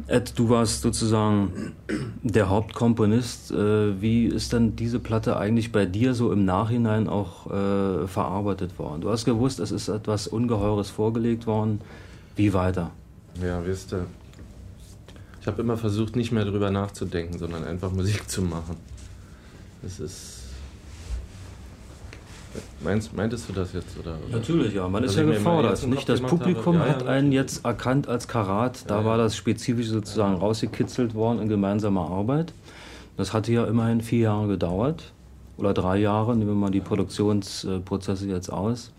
Ed, 0.08 0.38
du 0.38 0.50
warst 0.50 0.84
sozusagen 0.84 1.74
der 2.22 2.48
Hauptkomponist. 2.50 3.54
Äh, 3.54 4.00
wie 4.00 4.26
ist 4.26 4.54
denn 4.54 4.76
diese 4.76 5.00
Platte 5.00 5.38
eigentlich 5.38 5.72
bei 5.72 5.88
dir 5.88 6.14
so 6.14 6.32
im 6.32 6.46
Nachhinein 6.46 7.10
auch 7.10 7.48
äh, 7.48 8.08
verarbeitet 8.08 8.78
worden? 8.78 9.02
Du 9.02 9.10
hast 9.10 9.26
gewusst, 9.26 9.60
es 9.60 9.72
ist 9.72 9.88
etwas 9.88 10.28
Ungeheures 10.28 10.92
vorgelegt 10.92 11.48
worden. 11.48 11.82
Wie 12.36 12.54
weiter? 12.54 12.92
Ja, 13.42 13.66
wisst 13.66 13.94
ihr, 13.94 14.06
ich 15.42 15.48
habe 15.48 15.62
immer 15.62 15.78
versucht, 15.78 16.16
nicht 16.16 16.32
mehr 16.32 16.46
darüber 16.46 16.72
nachzudenken, 16.72 17.38
sondern 17.38 17.64
einfach 17.66 17.92
Musik 17.92 18.30
zu 18.30 18.42
machen. 18.42 18.78
Das 19.82 20.00
ist 20.00 20.46
Meinst, 22.82 23.16
meintest 23.16 23.50
du 23.50 23.54
das 23.54 23.74
jetzt? 23.74 23.98
Oder, 24.00 24.18
oder? 24.28 24.38
Natürlich, 24.38 24.74
ja. 24.74 24.88
Man 24.88 25.04
ist 25.04 25.16
ja 25.16 25.24
gefordert. 25.24 25.86
Nicht 25.88 26.08
das 26.08 26.22
Publikum 26.22 26.76
ja, 26.76 26.88
hat 26.88 27.06
einen 27.06 27.32
jetzt 27.32 27.66
erkannt 27.66 28.08
als 28.08 28.28
Karat. 28.28 28.90
Da 28.90 29.00
ja, 29.00 29.06
war 29.06 29.18
das 29.18 29.36
spezifisch 29.36 29.88
sozusagen 29.88 30.36
rausgekitzelt 30.36 31.16
worden 31.16 31.40
in 31.42 31.50
gemeinsamer 31.50 32.10
Arbeit. 32.10 32.54
Das 33.18 33.34
hatte 33.34 33.52
ja 33.52 33.66
immerhin 33.66 34.02
vier 34.02 34.20
Jahre 34.20 34.48
gedauert. 34.48 35.12
Oder 35.58 35.74
drei 35.74 35.98
Jahre, 35.98 36.36
nehmen 36.36 36.52
wir 36.52 36.56
mal 36.56 36.72
die 36.72 36.82
Produktionsprozesse 36.82 38.28
jetzt 38.28 38.52
aus. 38.52 38.92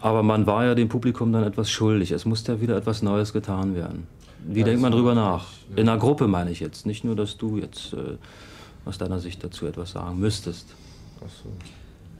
Aber 0.00 0.22
man 0.22 0.46
war 0.46 0.64
ja 0.64 0.74
dem 0.74 0.88
Publikum 0.88 1.32
dann 1.32 1.44
etwas 1.44 1.70
schuldig. 1.70 2.10
Es 2.12 2.24
musste 2.24 2.52
ja 2.52 2.60
wieder 2.60 2.76
etwas 2.76 3.02
Neues 3.02 3.32
getan 3.32 3.74
werden. 3.74 4.06
Wie 4.46 4.62
denkt 4.62 4.80
man 4.80 4.92
drüber 4.92 5.14
nach? 5.14 5.46
In 5.74 5.88
einer 5.88 5.98
Gruppe 5.98 6.28
meine 6.28 6.50
ich 6.50 6.60
jetzt. 6.60 6.86
Nicht 6.86 7.04
nur, 7.04 7.16
dass 7.16 7.36
du 7.36 7.58
jetzt 7.58 7.94
äh, 7.94 8.16
aus 8.84 8.98
deiner 8.98 9.18
Sicht 9.18 9.42
dazu 9.42 9.66
etwas 9.66 9.92
sagen 9.92 10.20
müsstest. 10.20 10.68
Ach 11.20 11.30
so 11.42 11.50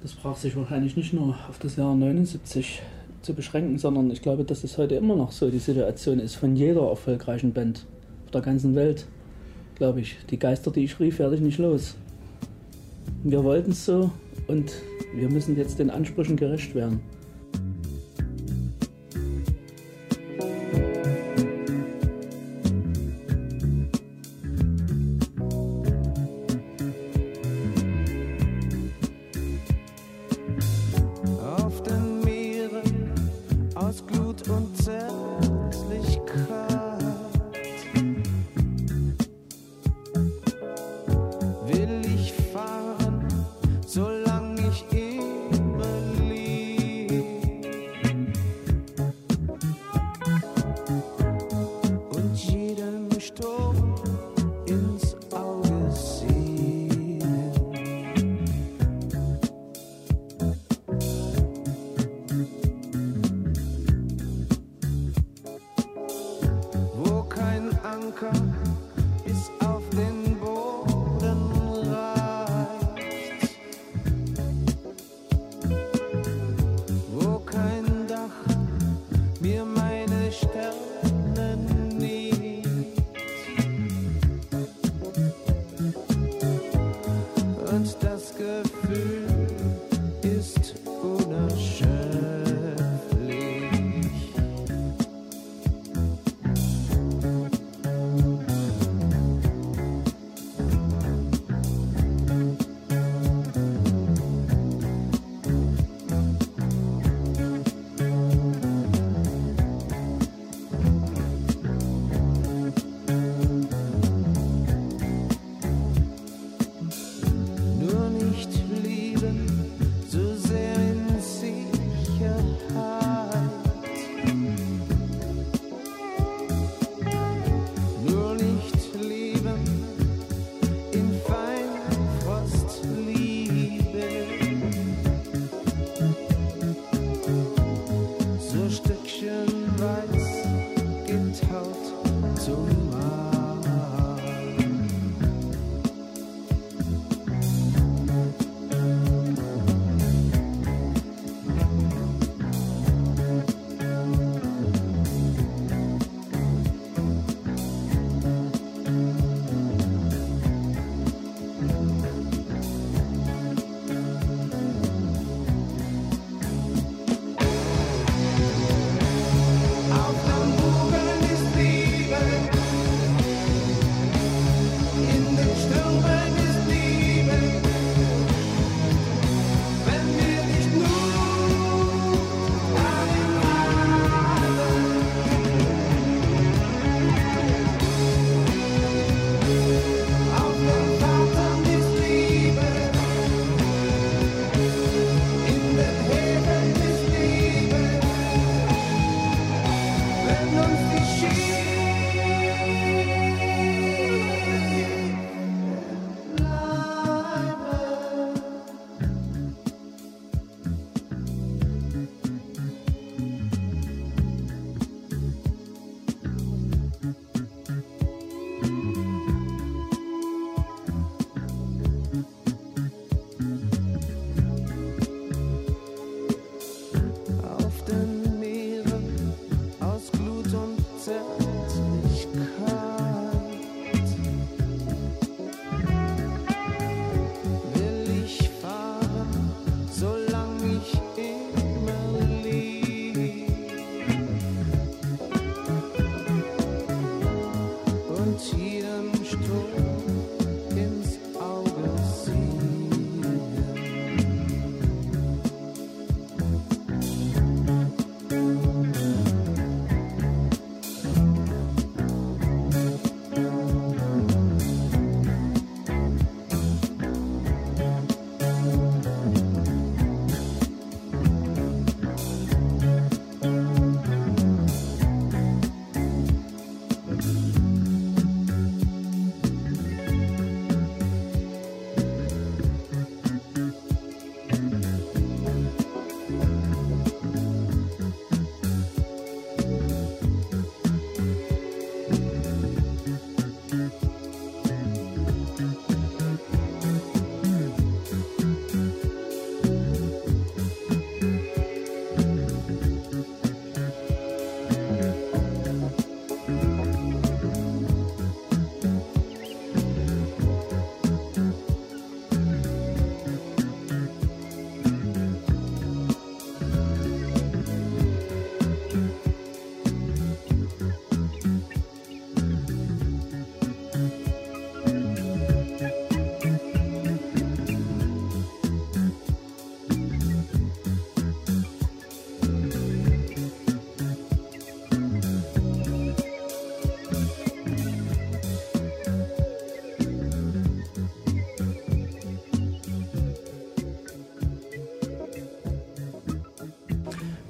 das 0.07 0.15
braucht 0.15 0.41
sich 0.41 0.55
wahrscheinlich 0.57 0.97
nicht 0.97 1.13
nur 1.13 1.37
auf 1.49 1.59
das 1.59 1.75
Jahr 1.75 1.93
79 1.95 2.81
zu 3.23 3.35
beschränken, 3.35 3.77
sondern 3.77 4.09
ich 4.11 4.23
glaube, 4.23 4.45
dass 4.45 4.63
es 4.63 4.79
heute 4.79 4.95
immer 4.95 5.17
noch 5.17 5.33
so 5.33 5.51
die 5.51 5.59
Situation 5.59 6.21
ist 6.21 6.37
von 6.37 6.55
jeder 6.55 6.89
erfolgreichen 6.89 7.53
Band 7.53 7.85
auf 8.25 8.31
der 8.31 8.41
ganzen 8.41 8.77
Welt, 8.77 9.07
glaube 9.75 10.01
ich. 10.01 10.17
Die 10.31 10.39
Geister, 10.39 10.71
die 10.71 10.85
ich 10.85 11.01
rief, 11.01 11.19
werde 11.19 11.35
ich 11.35 11.41
nicht 11.41 11.59
los. 11.59 11.97
Wir 13.25 13.43
wollten 13.43 13.73
es 13.73 13.85
so 13.85 14.13
und 14.47 14.73
wir 15.13 15.29
müssen 15.29 15.57
jetzt 15.57 15.81
den 15.81 15.91
Ansprüchen 15.91 16.37
gerecht 16.37 16.75
werden. 16.77 17.01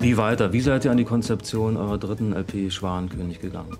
Wie 0.06 0.16
weiter? 0.16 0.52
Wie 0.52 0.60
seid 0.60 0.84
ihr 0.84 0.92
an 0.92 0.98
die 0.98 1.04
Konzeption 1.04 1.76
eurer 1.76 1.98
dritten 1.98 2.32
LP 2.32 2.70
Schwanenkönig 2.70 3.40
gegangen? 3.40 3.76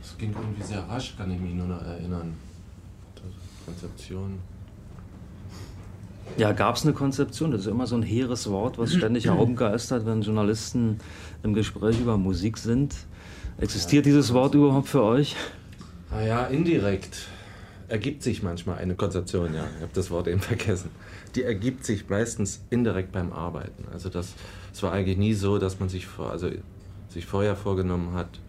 Es 0.00 0.16
ging 0.16 0.32
irgendwie 0.32 0.62
sehr 0.62 0.88
rasch, 0.88 1.16
kann 1.16 1.32
ich 1.32 1.40
mich 1.40 1.52
nur 1.52 1.66
noch 1.66 1.82
erinnern. 1.82 2.34
Konzeption. 3.66 4.38
Ja, 6.36 6.52
gab 6.52 6.76
es 6.76 6.84
eine 6.84 6.92
Konzeption? 6.92 7.50
Das 7.50 7.62
ist 7.62 7.66
immer 7.66 7.88
so 7.88 7.96
ein 7.96 8.04
hehres 8.04 8.48
Wort, 8.48 8.78
was 8.78 8.94
ständig 8.94 9.26
herumgeistert, 9.26 10.06
wenn 10.06 10.22
Journalisten 10.22 11.00
im 11.42 11.54
Gespräch 11.54 11.98
über 11.98 12.16
Musik 12.16 12.56
sind. 12.56 12.94
Existiert 13.58 14.06
dieses 14.06 14.32
Wort 14.32 14.54
überhaupt 14.54 14.86
für 14.86 15.02
euch? 15.02 15.34
Naja, 16.12 16.46
indirekt 16.46 17.26
ergibt 17.88 18.22
sich 18.22 18.42
manchmal 18.42 18.78
eine 18.78 18.94
Konzeption, 18.94 19.54
ja. 19.54 19.64
Ich 19.76 19.82
habe 19.82 19.92
das 19.94 20.10
Wort 20.10 20.28
eben 20.28 20.40
vergessen. 20.40 20.90
Die 21.34 21.42
ergibt 21.42 21.84
sich 21.84 22.08
meistens 22.08 22.62
indirekt 22.70 23.12
beim 23.12 23.32
Arbeiten. 23.32 23.84
Also 23.92 24.08
das, 24.08 24.34
es 24.74 24.82
war 24.82 24.92
eigentlich 24.92 25.16
nie 25.16 25.34
so, 25.34 25.58
dass 25.58 25.78
man 25.78 25.88
sich, 25.88 26.04
vor, 26.06 26.30
also 26.30 26.50
sich 27.08 27.26
vorher 27.26 27.54
vorgenommen 27.54 28.12
hat, 28.14 28.40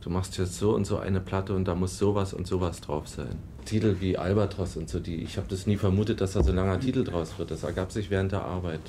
du 0.00 0.08
machst 0.08 0.38
jetzt 0.38 0.58
so 0.58 0.74
und 0.74 0.86
so 0.86 0.96
eine 0.96 1.20
Platte 1.20 1.54
und 1.54 1.68
da 1.68 1.74
muss 1.74 1.98
sowas 1.98 2.32
und 2.32 2.46
sowas 2.46 2.80
drauf 2.80 3.06
sein. 3.06 3.36
Titel 3.66 3.96
wie 4.00 4.16
Albatros 4.16 4.78
und 4.78 4.88
so, 4.88 5.00
die, 5.00 5.16
ich 5.16 5.36
habe 5.36 5.46
das 5.48 5.66
nie 5.66 5.76
vermutet, 5.76 6.22
dass 6.22 6.32
da 6.32 6.42
so 6.42 6.48
ein 6.50 6.56
langer 6.56 6.80
Titel 6.80 7.04
draus 7.04 7.38
wird. 7.38 7.50
Das 7.50 7.62
ergab 7.62 7.92
sich 7.92 8.08
während 8.08 8.32
der 8.32 8.42
Arbeit. 8.42 8.80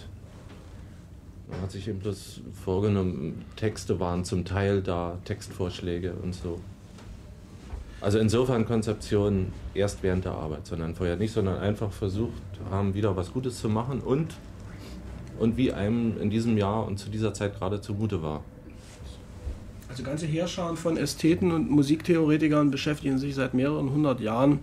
Man 1.49 1.59
hat 1.61 1.71
sich 1.71 1.89
eben 1.89 1.99
bloß 1.99 2.39
vorgenommen, 2.63 3.43
Texte 3.57 3.99
waren 3.99 4.23
zum 4.23 4.45
Teil 4.45 4.81
da, 4.81 5.17
Textvorschläge 5.25 6.13
und 6.23 6.33
so. 6.33 6.61
Also 7.99 8.17
insofern 8.17 8.65
Konzeption 8.65 9.51
erst 9.73 10.03
während 10.03 10.23
der 10.23 10.33
Arbeit, 10.33 10.67
sondern 10.67 10.95
vorher 10.95 11.17
nicht, 11.17 11.33
sondern 11.33 11.57
einfach 11.57 11.91
versucht 11.91 12.31
haben, 12.71 12.93
wieder 12.93 13.17
was 13.17 13.33
Gutes 13.33 13.59
zu 13.59 13.67
machen 13.67 13.99
und, 13.99 14.35
und 15.39 15.57
wie 15.57 15.71
einem 15.71 16.19
in 16.21 16.29
diesem 16.29 16.57
Jahr 16.57 16.85
und 16.85 16.97
zu 16.97 17.09
dieser 17.09 17.33
Zeit 17.33 17.57
gerade 17.57 17.81
zumute 17.81 18.21
war. 18.21 18.43
Also 19.89 20.03
ganze 20.03 20.25
Heerscharen 20.25 20.77
von 20.77 20.97
Ästheten 20.97 21.51
und 21.51 21.69
Musiktheoretikern 21.69 22.71
beschäftigen 22.71 23.17
sich 23.17 23.35
seit 23.35 23.53
mehreren 23.53 23.91
hundert 23.91 24.19
Jahren 24.19 24.59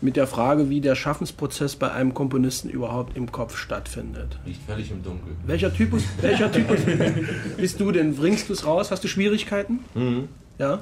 mit 0.00 0.16
der 0.16 0.26
Frage, 0.26 0.68
wie 0.68 0.80
der 0.80 0.94
Schaffensprozess 0.96 1.76
bei 1.76 1.92
einem 1.92 2.12
Komponisten 2.12 2.68
überhaupt 2.68 3.16
im 3.16 3.30
Kopf 3.32 3.56
stattfindet. 3.56 4.38
Liegt 4.44 4.62
völlig 4.66 4.90
im 4.90 5.02
Dunkeln. 5.02 5.36
Welcher 5.46 5.72
Typus, 5.72 6.02
welcher 6.20 6.50
Typus 6.52 6.80
bist 7.56 7.80
du 7.80 7.92
denn? 7.92 8.14
Bringst 8.14 8.48
du 8.48 8.52
es 8.52 8.66
raus? 8.66 8.90
Hast 8.90 9.02
du 9.04 9.08
Schwierigkeiten? 9.08 9.80
Mhm. 9.94 10.28
Ja? 10.58 10.80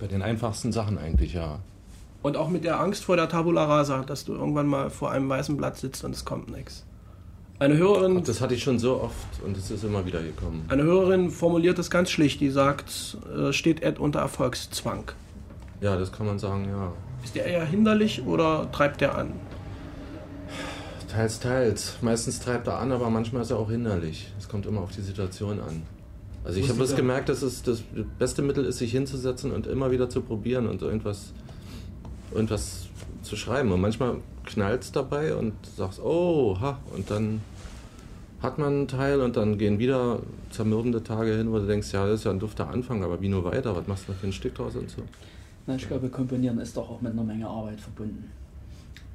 Bei 0.00 0.06
den 0.06 0.22
einfachsten 0.22 0.72
Sachen 0.72 0.96
eigentlich, 0.96 1.34
ja. 1.34 1.58
Und 2.22 2.36
auch 2.36 2.48
mit 2.48 2.64
der 2.64 2.80
Angst 2.80 3.04
vor 3.04 3.16
der 3.16 3.28
Tabula 3.28 3.64
Rasa, 3.64 4.02
dass 4.02 4.24
du 4.24 4.34
irgendwann 4.34 4.66
mal 4.66 4.90
vor 4.90 5.10
einem 5.10 5.28
weißen 5.28 5.56
Blatt 5.56 5.76
sitzt 5.76 6.04
und 6.04 6.14
es 6.14 6.24
kommt 6.24 6.50
nichts. 6.50 6.84
Eine 7.58 7.78
Hörerin, 7.78 8.18
Ach, 8.20 8.24
das 8.24 8.40
hatte 8.42 8.54
ich 8.54 8.62
schon 8.62 8.78
so 8.78 9.00
oft 9.00 9.42
und 9.44 9.56
es 9.56 9.70
ist 9.70 9.82
immer 9.82 10.04
wieder 10.04 10.22
gekommen. 10.22 10.64
eine 10.68 10.82
Hörerin 10.82 11.30
formuliert 11.30 11.78
es 11.78 11.88
ganz 11.88 12.10
schlicht, 12.10 12.40
die 12.40 12.50
sagt, 12.50 13.16
äh, 13.34 13.52
steht 13.52 13.82
Ed 13.82 13.98
unter 13.98 14.18
Erfolgszwang. 14.20 15.10
Ja, 15.80 15.96
das 15.96 16.12
kann 16.12 16.26
man 16.26 16.38
sagen, 16.38 16.68
ja. 16.68 16.92
Ist 17.24 17.34
der 17.34 17.46
eher 17.46 17.64
hinderlich 17.64 18.22
oder 18.26 18.70
treibt 18.72 19.00
der 19.00 19.16
an? 19.16 19.32
Teils, 21.10 21.40
teils. 21.40 21.96
Meistens 22.02 22.40
treibt 22.40 22.66
er 22.66 22.78
an, 22.78 22.92
aber 22.92 23.08
manchmal 23.08 23.40
ist 23.42 23.50
er 23.50 23.58
auch 23.58 23.70
hinderlich. 23.70 24.30
Es 24.38 24.48
kommt 24.48 24.66
immer 24.66 24.82
auf 24.82 24.92
die 24.92 25.00
Situation 25.00 25.60
an. 25.60 25.82
Also 26.44 26.60
ich 26.60 26.68
habe 26.68 26.76
bloß 26.76 26.94
gemerkt, 26.94 27.28
dass 27.28 27.42
es 27.42 27.62
das 27.62 27.82
beste 28.18 28.42
Mittel 28.42 28.64
ist, 28.66 28.78
sich 28.78 28.92
hinzusetzen 28.92 29.50
und 29.50 29.66
immer 29.66 29.90
wieder 29.90 30.10
zu 30.10 30.20
probieren 30.20 30.68
und 30.68 30.82
irgendwas, 30.82 31.32
irgendwas 32.32 32.85
zu 33.26 33.36
schreiben. 33.36 33.72
Und 33.72 33.80
manchmal 33.80 34.16
knallt 34.44 34.82
es 34.82 34.92
dabei 34.92 35.34
und 35.34 35.54
sagst, 35.76 36.00
oh, 36.00 36.58
ha, 36.60 36.78
und 36.94 37.10
dann 37.10 37.40
hat 38.42 38.58
man 38.58 38.68
einen 38.68 38.88
Teil 38.88 39.20
und 39.20 39.36
dann 39.36 39.58
gehen 39.58 39.78
wieder 39.78 40.20
zermürbende 40.50 41.02
Tage 41.02 41.36
hin, 41.36 41.50
wo 41.50 41.58
du 41.58 41.66
denkst, 41.66 41.92
ja, 41.92 42.06
das 42.06 42.20
ist 42.20 42.24
ja 42.24 42.30
ein 42.30 42.38
dufter 42.38 42.68
Anfang, 42.68 43.02
aber 43.02 43.20
wie 43.20 43.28
nur 43.28 43.44
weiter? 43.44 43.74
Was 43.74 43.86
machst 43.86 44.08
du 44.08 44.12
noch 44.12 44.18
für 44.18 44.26
ein 44.26 44.32
Stück 44.32 44.54
draus 44.54 44.76
und 44.76 44.90
so? 44.90 45.02
Na, 45.66 45.74
ich 45.74 45.88
glaube, 45.88 46.08
Komponieren 46.08 46.58
ist 46.58 46.76
doch 46.76 46.88
auch 46.88 47.00
mit 47.00 47.12
einer 47.12 47.24
Menge 47.24 47.46
Arbeit 47.46 47.80
verbunden. 47.80 48.30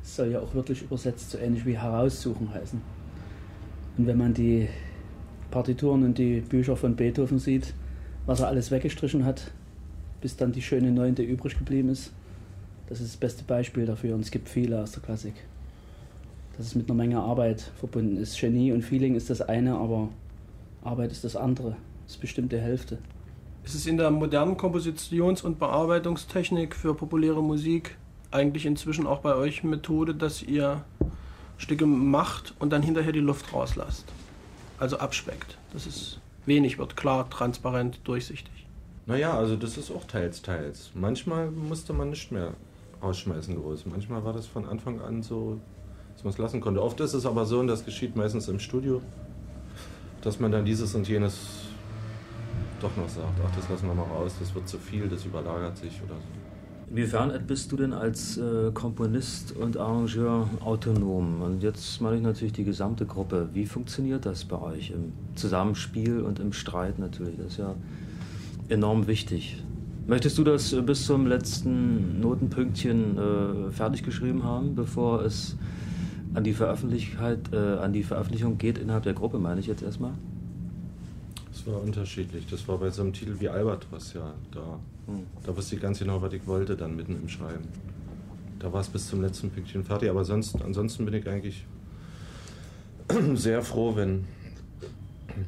Es 0.03 0.15
soll 0.15 0.31
ja 0.31 0.39
auch 0.39 0.53
wirklich 0.53 0.81
übersetzt 0.81 1.31
so 1.31 1.37
ähnlich 1.37 1.65
wie 1.65 1.77
heraussuchen 1.77 2.53
heißen. 2.53 2.81
Und 3.97 4.07
wenn 4.07 4.17
man 4.17 4.33
die 4.33 4.67
Partituren 5.51 6.03
und 6.03 6.17
die 6.17 6.41
Bücher 6.41 6.75
von 6.75 6.95
Beethoven 6.95 7.39
sieht, 7.39 7.73
was 8.25 8.39
er 8.39 8.47
alles 8.47 8.71
weggestrichen 8.71 9.25
hat, 9.25 9.51
bis 10.21 10.35
dann 10.35 10.51
die 10.51 10.61
schöne 10.61 10.91
Neunte 10.91 11.23
übrig 11.23 11.57
geblieben 11.57 11.89
ist, 11.89 12.11
das 12.91 12.99
ist 12.99 13.13
das 13.13 13.17
beste 13.17 13.45
Beispiel 13.45 13.85
dafür. 13.85 14.15
Und 14.15 14.19
es 14.19 14.31
gibt 14.31 14.49
viele 14.49 14.81
aus 14.81 14.91
der 14.91 15.01
Klassik. 15.01 15.33
Dass 16.57 16.67
es 16.67 16.75
mit 16.75 16.89
einer 16.89 16.97
Menge 16.97 17.21
Arbeit 17.21 17.71
verbunden 17.79 18.17
ist. 18.17 18.37
Genie 18.37 18.73
und 18.73 18.81
Feeling 18.81 19.15
ist 19.15 19.29
das 19.29 19.41
eine, 19.41 19.75
aber 19.75 20.09
Arbeit 20.83 21.13
ist 21.13 21.23
das 21.23 21.37
andere. 21.37 21.77
Das 22.03 22.15
ist 22.15 22.21
bestimmt 22.21 22.51
die 22.51 22.59
Hälfte. 22.59 22.97
Ist 23.63 23.75
es 23.75 23.87
in 23.87 23.95
der 23.95 24.11
modernen 24.11 24.57
Kompositions- 24.57 25.41
und 25.41 25.57
Bearbeitungstechnik 25.57 26.75
für 26.75 26.93
populäre 26.93 27.41
Musik 27.41 27.95
eigentlich 28.29 28.65
inzwischen 28.65 29.07
auch 29.07 29.19
bei 29.19 29.35
euch 29.35 29.63
Methode, 29.63 30.13
dass 30.13 30.43
ihr 30.43 30.83
Stücke 31.57 31.85
macht 31.85 32.55
und 32.59 32.73
dann 32.73 32.83
hinterher 32.83 33.13
die 33.13 33.19
Luft 33.19 33.53
rauslasst? 33.53 34.03
Also 34.79 34.97
abspeckt, 34.97 35.57
dass 35.71 35.85
es 35.85 36.19
wenig 36.45 36.77
wird, 36.77 36.97
klar, 36.97 37.29
transparent, 37.29 38.01
durchsichtig. 38.03 38.65
Naja, 39.05 39.37
also 39.37 39.55
das 39.55 39.77
ist 39.77 39.91
auch 39.91 40.03
teils, 40.03 40.41
teils. 40.41 40.91
Manchmal 40.93 41.51
musste 41.51 41.93
man 41.93 42.09
nicht 42.09 42.33
mehr 42.33 42.53
rausschmeißen 43.01 43.55
groß. 43.55 43.85
Manchmal 43.87 44.23
war 44.23 44.33
das 44.33 44.45
von 44.45 44.65
Anfang 44.65 45.01
an 45.01 45.23
so, 45.23 45.59
dass 46.13 46.23
man 46.23 46.33
es 46.33 46.37
lassen 46.37 46.61
konnte. 46.61 46.81
Oft 46.81 46.99
ist 46.99 47.13
es 47.13 47.25
aber 47.25 47.45
so, 47.45 47.59
und 47.59 47.67
das 47.67 47.85
geschieht 47.85 48.15
meistens 48.15 48.47
im 48.47 48.59
Studio, 48.59 49.01
dass 50.21 50.39
man 50.39 50.51
dann 50.51 50.65
dieses 50.65 50.93
und 50.95 51.07
jenes 51.07 51.67
doch 52.81 52.95
noch 52.97 53.09
sagt, 53.09 53.39
ach, 53.45 53.55
das 53.55 53.69
lassen 53.69 53.87
wir 53.87 53.93
mal 53.93 54.03
raus, 54.03 54.35
das 54.39 54.53
wird 54.55 54.67
zu 54.67 54.77
viel, 54.77 55.07
das 55.07 55.25
überlagert 55.25 55.77
sich 55.77 56.01
oder 56.03 56.15
so. 56.15 56.41
Inwiefern 56.91 57.31
bist 57.47 57.71
du 57.71 57.77
denn 57.77 57.93
als 57.93 58.37
äh, 58.37 58.69
Komponist 58.73 59.55
und 59.55 59.77
Arrangeur 59.77 60.49
autonom? 60.59 61.41
Und 61.41 61.63
jetzt 61.63 62.01
meine 62.01 62.17
ich 62.17 62.21
natürlich 62.21 62.51
die 62.51 62.65
gesamte 62.65 63.05
Gruppe. 63.05 63.47
Wie 63.53 63.65
funktioniert 63.65 64.25
das 64.25 64.43
bei 64.43 64.61
euch 64.61 64.91
im 64.91 65.13
Zusammenspiel 65.35 66.19
und 66.19 66.39
im 66.39 66.51
Streit 66.51 66.99
natürlich? 66.99 67.37
Das 67.37 67.53
ist 67.53 67.59
ja 67.59 67.75
enorm 68.67 69.07
wichtig. 69.07 69.63
Möchtest 70.07 70.37
du 70.37 70.43
das 70.43 70.73
äh, 70.73 70.81
bis 70.81 71.05
zum 71.05 71.27
letzten 71.27 72.19
Notenpünktchen 72.19 73.17
äh, 73.17 73.71
fertig 73.71 74.03
geschrieben 74.03 74.43
haben, 74.43 74.75
bevor 74.75 75.23
es 75.23 75.55
an 76.33 76.43
die, 76.43 76.53
Veröffentlichkeit, 76.53 77.39
äh, 77.53 77.57
an 77.57 77.93
die 77.93 78.03
Veröffentlichung 78.03 78.57
geht 78.57 78.77
innerhalb 78.77 79.03
der 79.03 79.13
Gruppe, 79.13 79.37
meine 79.37 79.59
ich 79.59 79.67
jetzt 79.67 79.83
erstmal? 79.83 80.13
Das 81.51 81.67
war 81.67 81.81
unterschiedlich. 81.81 82.45
Das 82.49 82.67
war 82.67 82.77
bei 82.77 82.89
so 82.89 83.03
einem 83.03 83.13
Titel 83.13 83.35
wie 83.39 83.49
Albatros, 83.49 84.13
ja. 84.13 84.33
Da, 84.51 84.79
Hm. 85.07 85.25
da 85.43 85.55
wusste 85.55 85.75
ich 85.75 85.81
ganz 85.81 85.99
genau, 85.99 86.21
was 86.21 86.33
ich 86.33 86.45
wollte, 86.47 86.75
dann 86.75 86.95
mitten 86.95 87.15
im 87.15 87.29
Schreiben. 87.29 87.67
Da 88.59 88.71
war 88.71 88.81
es 88.81 88.87
bis 88.87 89.07
zum 89.07 89.21
letzten 89.21 89.49
Pünktchen 89.49 89.83
fertig, 89.83 90.09
aber 90.09 90.23
sonst, 90.23 90.61
ansonsten 90.61 91.05
bin 91.05 91.15
ich 91.15 91.27
eigentlich 91.27 91.65
sehr 93.33 93.63
froh, 93.63 93.95
wenn, 93.95 94.25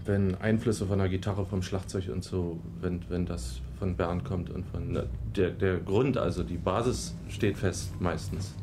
wenn 0.05 0.35
Einflüsse 0.35 0.87
von 0.87 0.97
der 0.97 1.09
Gitarre, 1.09 1.45
vom 1.45 1.61
Schlagzeug 1.61 2.09
und 2.11 2.23
so, 2.23 2.59
wenn, 2.81 3.01
wenn 3.09 3.25
das 3.25 3.61
von 3.83 3.97
Bernd 3.97 4.23
kommt 4.23 4.49
und 4.49 4.65
von 4.65 4.97
der, 5.35 5.49
der 5.49 5.77
Grund, 5.79 6.17
also 6.17 6.41
die 6.41 6.55
Basis 6.55 7.13
steht 7.27 7.57
fest 7.57 7.89
meistens. 7.99 8.53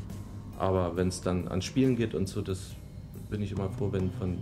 Aber 0.59 0.96
wenn 0.96 1.09
es 1.09 1.20
dann 1.20 1.46
an 1.48 1.61
Spielen 1.61 1.94
geht 1.94 2.14
und 2.14 2.26
so, 2.26 2.40
das 2.40 2.70
bin 3.28 3.42
ich 3.42 3.52
immer 3.52 3.68
froh, 3.68 3.90
wenn 3.92 4.11
von 4.12 4.38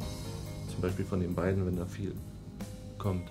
zum 0.71 0.81
Beispiel 0.81 1.05
von 1.05 1.19
den 1.19 1.35
beiden, 1.35 1.67
wenn 1.67 1.77
da 1.77 1.85
viel 1.85 2.15
kommt. 2.97 3.29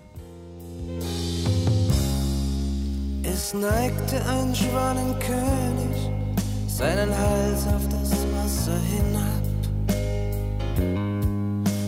Es 3.24 3.54
neigte 3.54 4.18
ein 4.26 4.54
Schwanenkönig 4.54 6.12
seinen 6.68 7.18
Hals 7.18 7.66
auf 7.68 7.88
das 7.88 8.12
Wasser 8.34 8.78
hinab. 8.78 9.46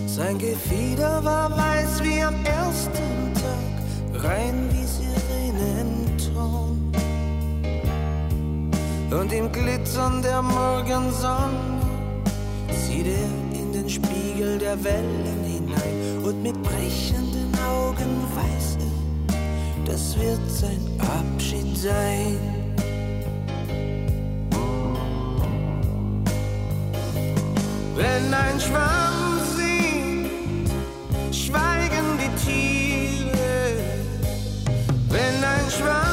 Sein 0.07 0.37
Gefieder 0.37 1.21
war 1.21 1.51
weiß 1.51 2.01
wie 2.01 2.23
am 2.23 2.45
ersten 2.45 3.33
Tag, 3.33 4.23
rein 4.23 4.69
wie 4.71 4.85
Sirene 4.85 5.28
Und 9.11 9.33
im 9.33 9.51
Glitzern 9.51 10.21
der 10.21 10.41
Morgensonne 10.41 11.81
sieht 12.71 13.07
er 13.07 13.59
in 13.59 13.73
den 13.73 13.89
Spiegel 13.89 14.59
der 14.59 14.81
Wellen 14.83 15.43
hinein 15.43 16.23
und 16.23 16.43
mit 16.43 16.61
brechenden 16.61 17.51
Augen 17.67 18.23
weiß 18.35 18.77
er, 18.79 19.91
das 19.91 20.15
wird 20.19 20.39
sein 20.47 20.79
Abschied 20.99 21.75
sein. 21.75 22.37
Wenn 27.95 28.33
ein 28.33 28.59
Schwamm 28.59 29.39
singt, 29.57 30.69
schweigen 31.35 32.17
die 32.21 32.31
Tiere. 32.45 33.31
Wenn 35.09 35.43
ein 35.43 35.69
Schwamm 35.69 36.08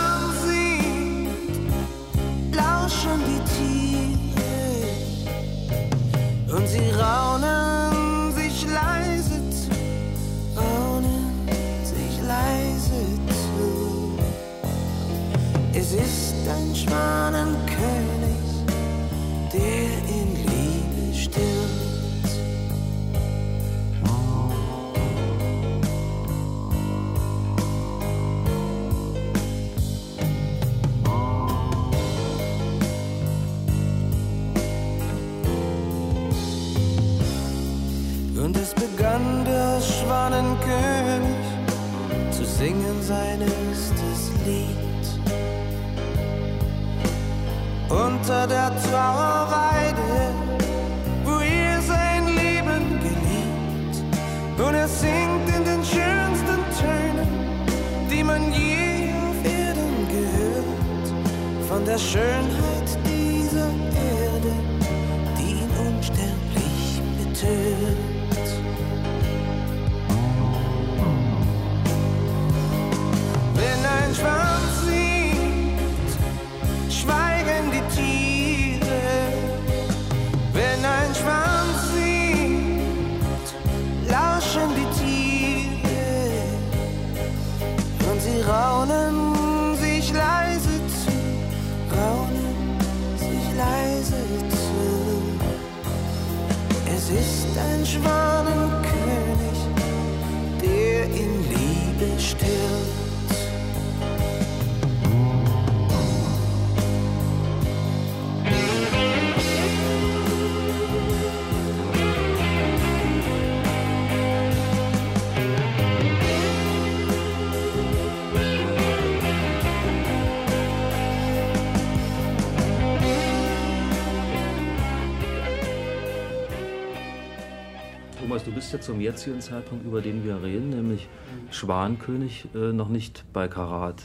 ja 128.72 128.80
zum 128.80 129.00
jetzigen 129.00 129.40
Zeitpunkt, 129.40 129.84
über 129.84 130.00
den 130.00 130.24
wir 130.24 130.42
reden, 130.42 130.70
nämlich 130.70 131.08
Schwankönig, 131.50 132.48
äh, 132.54 132.72
noch 132.72 132.88
nicht 132.88 133.24
bei 133.32 133.48
Karat. 133.48 134.02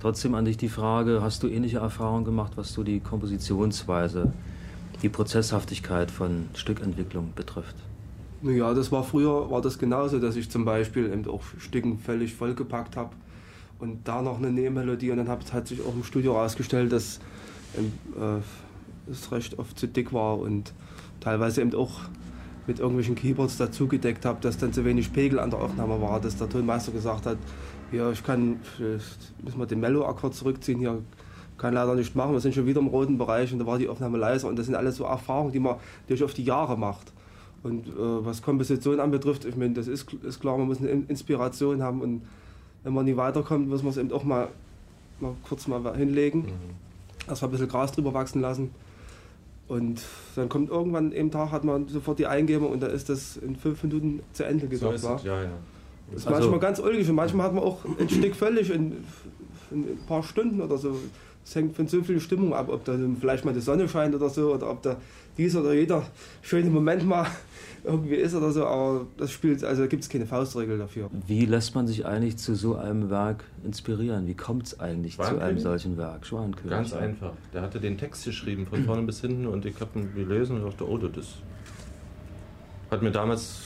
Trotzdem 0.00 0.34
an 0.34 0.44
dich 0.44 0.56
die 0.56 0.68
Frage, 0.68 1.20
hast 1.22 1.42
du 1.42 1.48
ähnliche 1.48 1.78
Erfahrungen 1.78 2.24
gemacht, 2.24 2.52
was 2.56 2.72
so 2.72 2.82
die 2.82 3.00
Kompositionsweise, 3.00 4.32
die 5.02 5.08
Prozesshaftigkeit 5.08 6.10
von 6.10 6.48
Stückentwicklung 6.54 7.32
betrifft? 7.34 7.76
Naja, 8.42 8.74
das 8.74 8.92
war 8.92 9.02
früher, 9.02 9.50
war 9.50 9.62
das 9.62 9.78
genauso, 9.78 10.18
dass 10.18 10.36
ich 10.36 10.50
zum 10.50 10.64
Beispiel 10.64 11.06
eben 11.06 11.26
auch 11.28 11.42
Stücken 11.58 11.98
völlig 11.98 12.34
vollgepackt 12.34 12.96
habe 12.96 13.10
und 13.78 14.06
da 14.06 14.22
noch 14.22 14.38
eine 14.38 14.50
Nebenmelodie 14.50 15.10
und 15.10 15.18
dann 15.18 15.28
hat, 15.28 15.52
hat 15.52 15.66
sich 15.68 15.80
auch 15.80 15.94
im 15.94 16.04
Studio 16.04 16.34
herausgestellt, 16.34 16.92
dass 16.92 17.20
ähm, 17.76 17.92
äh, 18.16 19.10
es 19.10 19.32
recht 19.32 19.58
oft 19.58 19.78
zu 19.78 19.86
dick 19.88 20.12
war 20.12 20.38
und 20.38 20.72
teilweise 21.20 21.62
eben 21.62 21.74
auch 21.74 22.00
mit 22.66 22.78
irgendwelchen 22.78 23.14
Keyboards 23.14 23.56
dazu 23.56 23.86
gedeckt 23.86 24.24
habe, 24.24 24.40
dass 24.40 24.58
dann 24.58 24.72
zu 24.72 24.84
wenig 24.84 25.12
Pegel 25.12 25.38
an 25.38 25.50
der 25.50 25.60
Aufnahme 25.60 26.00
war, 26.00 26.20
dass 26.20 26.36
der 26.36 26.48
Tonmeister 26.48 26.92
gesagt 26.92 27.26
hat, 27.26 27.38
ja, 27.92 28.10
ich 28.10 28.22
kann, 28.24 28.60
müssen 28.78 29.58
wir 29.58 29.66
den 29.66 29.80
Mellow-Akkord 29.80 30.34
zurückziehen, 30.34 30.78
hier 30.78 31.02
kann 31.58 31.74
leider 31.74 31.94
nicht 31.94 32.14
machen, 32.14 32.32
wir 32.32 32.40
sind 32.40 32.54
schon 32.54 32.66
wieder 32.66 32.80
im 32.80 32.88
roten 32.88 33.16
Bereich 33.16 33.52
und 33.52 33.60
da 33.60 33.66
war 33.66 33.78
die 33.78 33.88
Aufnahme 33.88 34.18
leiser 34.18 34.48
und 34.48 34.58
das 34.58 34.66
sind 34.66 34.74
alles 34.74 34.96
so 34.96 35.04
Erfahrungen, 35.04 35.52
die 35.52 35.60
man 35.60 35.76
durch 36.06 36.22
auf 36.22 36.34
die 36.34 36.44
Jahre 36.44 36.76
macht. 36.76 37.12
Und 37.62 37.88
äh, 37.88 37.90
was 37.96 38.42
Komposition 38.42 39.00
anbetrifft, 39.00 39.44
ich 39.44 39.56
meine, 39.56 39.74
das 39.74 39.88
ist, 39.88 40.12
ist 40.12 40.40
klar, 40.40 40.58
man 40.58 40.66
muss 40.66 40.78
eine 40.78 40.90
Inspiration 40.90 41.82
haben 41.82 42.00
und 42.02 42.22
wenn 42.84 42.92
man 42.92 43.04
nie 43.04 43.16
weiterkommt, 43.16 43.68
muss 43.68 43.82
man 43.82 43.90
es 43.90 43.96
eben 43.96 44.12
auch 44.12 44.24
mal, 44.24 44.48
mal 45.20 45.34
kurz 45.48 45.66
mal 45.66 45.96
hinlegen, 45.96 46.40
mhm. 46.40 47.28
erstmal 47.28 47.48
ein 47.48 47.52
bisschen 47.52 47.68
Gras 47.68 47.92
drüber 47.92 48.12
wachsen 48.12 48.40
lassen 48.40 48.70
und 49.68 50.00
dann 50.36 50.48
kommt 50.48 50.70
irgendwann 50.70 51.12
im 51.12 51.30
Tag 51.30 51.50
hat 51.50 51.64
man 51.64 51.88
sofort 51.88 52.18
die 52.18 52.26
Eingebung 52.26 52.70
und 52.70 52.82
dann 52.82 52.90
ist 52.90 53.08
das 53.08 53.36
in 53.36 53.56
fünf 53.56 53.82
Minuten 53.82 54.20
zu 54.32 54.44
Ende 54.44 54.64
So 54.76 54.88
gedacht. 54.90 55.02
war. 55.04 55.16
es, 55.16 55.24
ja, 55.24 55.42
ja. 55.42 55.48
Das 56.12 56.20
ist 56.20 56.26
Also- 56.28 56.38
manchmal 56.40 56.60
ganz 56.60 56.78
ulkig 56.78 57.08
und 57.08 57.14
manchmal 57.16 57.46
hat 57.46 57.54
man 57.54 57.64
auch 57.64 57.78
ein 57.98 58.08
Stück 58.08 58.36
völlig 58.36 58.70
in, 58.70 58.92
in 59.72 59.78
ein 59.82 59.98
paar 60.06 60.22
Stunden 60.22 60.60
oder 60.60 60.78
so. 60.78 60.96
Es 61.44 61.54
hängt 61.54 61.74
von 61.76 61.86
so 61.88 62.02
viel 62.02 62.20
Stimmung 62.20 62.54
ab, 62.54 62.68
ob 62.70 62.84
da 62.84 62.96
vielleicht 63.20 63.44
mal 63.44 63.54
die 63.54 63.60
Sonne 63.60 63.88
scheint 63.88 64.14
oder 64.14 64.28
so 64.28 64.52
oder 64.54 64.70
ob 64.70 64.82
da 64.82 64.96
dieser 65.38 65.60
oder 65.60 65.74
jeder 65.74 66.04
schöne 66.42 66.70
Moment 66.70 67.06
mal 67.06 67.26
irgendwie 67.84 68.16
ist 68.16 68.34
oder 68.34 68.50
so. 68.50 68.66
Aber 68.66 69.06
das 69.16 69.30
spielt, 69.30 69.62
also 69.64 69.82
da 69.82 69.88
gibt 69.88 70.02
es 70.02 70.08
keine 70.08 70.26
Faustregel 70.26 70.78
dafür. 70.78 71.10
Wie 71.26 71.44
lässt 71.44 71.74
man 71.74 71.86
sich 71.86 72.06
eigentlich 72.06 72.36
zu 72.36 72.54
so 72.54 72.76
einem 72.76 73.10
Werk 73.10 73.44
inspirieren? 73.64 74.26
Wie 74.26 74.34
kommt 74.34 74.66
es 74.66 74.80
eigentlich 74.80 75.16
zu 75.16 75.40
einem 75.40 75.58
solchen 75.58 75.96
Werk? 75.96 76.26
Schwanenkönig. 76.26 76.70
Ganz 76.70 76.92
einfach. 76.92 77.32
Der 77.52 77.62
hatte 77.62 77.80
den 77.80 77.98
Text 77.98 78.24
geschrieben, 78.24 78.66
von 78.66 78.84
vorne 78.84 79.02
bis 79.02 79.20
hinten, 79.20 79.46
und 79.46 79.64
ich 79.64 79.78
habe 79.80 79.98
ihn 79.98 80.14
gelesen 80.14 80.56
und 80.56 80.64
dachte, 80.64 80.88
oh, 80.88 80.98
das 80.98 81.26
hat 82.90 83.02
mir 83.02 83.10
damals 83.10 83.60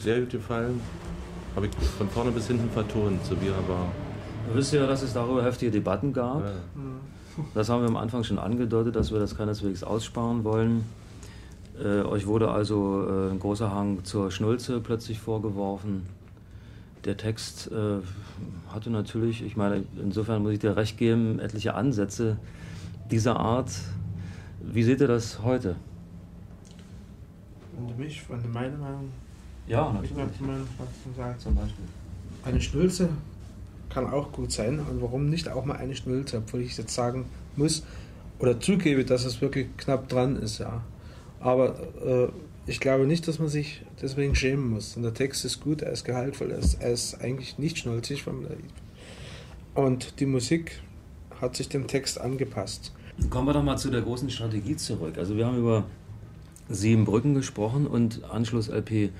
sehr 0.00 0.20
gut 0.20 0.30
gefallen. 0.30 0.80
Habe 1.54 1.66
ich 1.66 1.72
von 1.96 2.08
vorne 2.10 2.30
bis 2.30 2.46
hinten 2.48 2.68
vertont, 2.70 3.24
so 3.24 3.40
wie 3.40 3.48
er 3.48 3.68
war. 3.68 3.90
Du 4.48 4.54
wisst 4.54 4.72
ja, 4.72 4.86
dass 4.86 5.02
es 5.02 5.12
darüber 5.12 5.42
heftige 5.42 5.70
Debatten 5.70 6.12
gab. 6.12 6.44
Ja. 6.44 6.52
Das 7.54 7.68
haben 7.68 7.82
wir 7.82 7.88
am 7.88 7.96
Anfang 7.96 8.24
schon 8.24 8.38
angedeutet, 8.38 8.96
dass 8.96 9.12
wir 9.12 9.18
das 9.18 9.36
keineswegs 9.36 9.82
aussparen 9.82 10.44
wollen. 10.44 10.84
Äh, 11.82 12.02
euch 12.02 12.26
wurde 12.26 12.50
also 12.50 13.06
äh, 13.06 13.30
ein 13.32 13.38
großer 13.38 13.70
Hang 13.70 14.04
zur 14.04 14.30
Schnulze 14.30 14.80
plötzlich 14.80 15.18
vorgeworfen. 15.18 16.06
Der 17.04 17.16
Text 17.16 17.70
äh, 17.70 17.98
hatte 18.72 18.90
natürlich, 18.90 19.42
ich 19.42 19.56
meine, 19.56 19.84
insofern 20.02 20.42
muss 20.42 20.52
ich 20.52 20.58
dir 20.58 20.76
recht 20.76 20.96
geben, 20.98 21.38
etliche 21.38 21.74
Ansätze 21.74 22.38
dieser 23.10 23.38
Art. 23.38 23.70
Wie 24.60 24.82
seht 24.82 25.00
ihr 25.00 25.08
das 25.08 25.42
heute? 25.42 25.76
Und 27.78 27.98
mich, 27.98 28.22
von 28.22 28.40
meiner 28.52 28.76
Meinung, 28.78 29.10
Ja, 29.66 29.94
ich 30.02 30.14
möchte 30.14 30.42
mal 30.42 30.58
was 30.78 31.16
sagen 31.16 31.38
zum 31.38 31.54
Beispiel. 31.54 31.84
Eine 32.42 32.60
Schnulze 32.60 33.10
kann 33.90 34.06
auch 34.06 34.32
gut 34.32 34.50
sein. 34.50 34.78
Und 34.78 35.00
warum 35.02 35.28
nicht 35.28 35.48
auch 35.48 35.64
mal 35.64 35.76
eine 35.76 35.94
Schnulze, 35.94 36.38
obwohl 36.38 36.62
ich 36.62 36.76
jetzt 36.76 36.94
sagen 36.94 37.26
muss 37.56 37.84
oder 38.38 38.58
zugebe, 38.60 39.04
dass 39.04 39.24
es 39.24 39.40
wirklich 39.40 39.68
knapp 39.76 40.08
dran 40.08 40.36
ist, 40.36 40.58
ja. 40.58 40.82
Aber 41.46 41.78
äh, 42.04 42.26
ich 42.66 42.80
glaube 42.80 43.06
nicht, 43.06 43.28
dass 43.28 43.38
man 43.38 43.46
sich 43.48 43.82
deswegen 44.02 44.34
schämen 44.34 44.68
muss. 44.68 44.96
Und 44.96 45.04
der 45.04 45.14
Text 45.14 45.44
ist 45.44 45.60
gut, 45.60 45.80
er 45.80 45.92
ist 45.92 46.02
gehaltvoll, 46.02 46.50
er 46.50 46.58
ist, 46.58 46.74
er 46.82 46.90
ist 46.90 47.20
eigentlich 47.20 47.56
nicht 47.56 47.78
schnulzig. 47.78 48.24
Und 49.72 50.18
die 50.18 50.26
Musik 50.26 50.80
hat 51.40 51.54
sich 51.54 51.68
dem 51.68 51.86
Text 51.86 52.20
angepasst. 52.20 52.92
Kommen 53.30 53.46
wir 53.46 53.52
doch 53.52 53.62
mal 53.62 53.76
zu 53.76 53.90
der 53.90 54.02
großen 54.02 54.28
Strategie 54.28 54.74
zurück. 54.74 55.18
Also 55.18 55.36
wir 55.36 55.46
haben 55.46 55.58
über 55.58 55.84
Sieben 56.68 57.04
Brücken 57.04 57.34
gesprochen 57.34 57.86
und 57.86 58.24
Anschluss-LP 58.24 59.10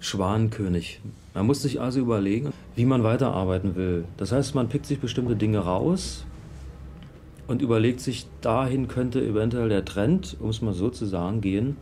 Schwanenkönig. 0.00 1.00
Man 1.34 1.46
muss 1.46 1.62
sich 1.62 1.80
also 1.80 2.00
überlegen, 2.00 2.52
wie 2.74 2.84
man 2.84 3.04
weiterarbeiten 3.04 3.76
will. 3.76 4.06
Das 4.16 4.32
heißt, 4.32 4.56
man 4.56 4.68
pickt 4.68 4.86
sich 4.86 4.98
bestimmte 4.98 5.36
Dinge 5.36 5.60
raus 5.60 6.24
und 7.50 7.62
überlegt 7.62 7.98
sich, 7.98 8.28
dahin 8.42 8.86
könnte 8.86 9.20
eventuell 9.20 9.68
der 9.68 9.84
Trend, 9.84 10.36
um 10.38 10.50
es 10.50 10.62
mal 10.62 10.72
so 10.72 10.88
zu 10.88 11.04
sagen, 11.04 11.40
gehen. 11.40 11.76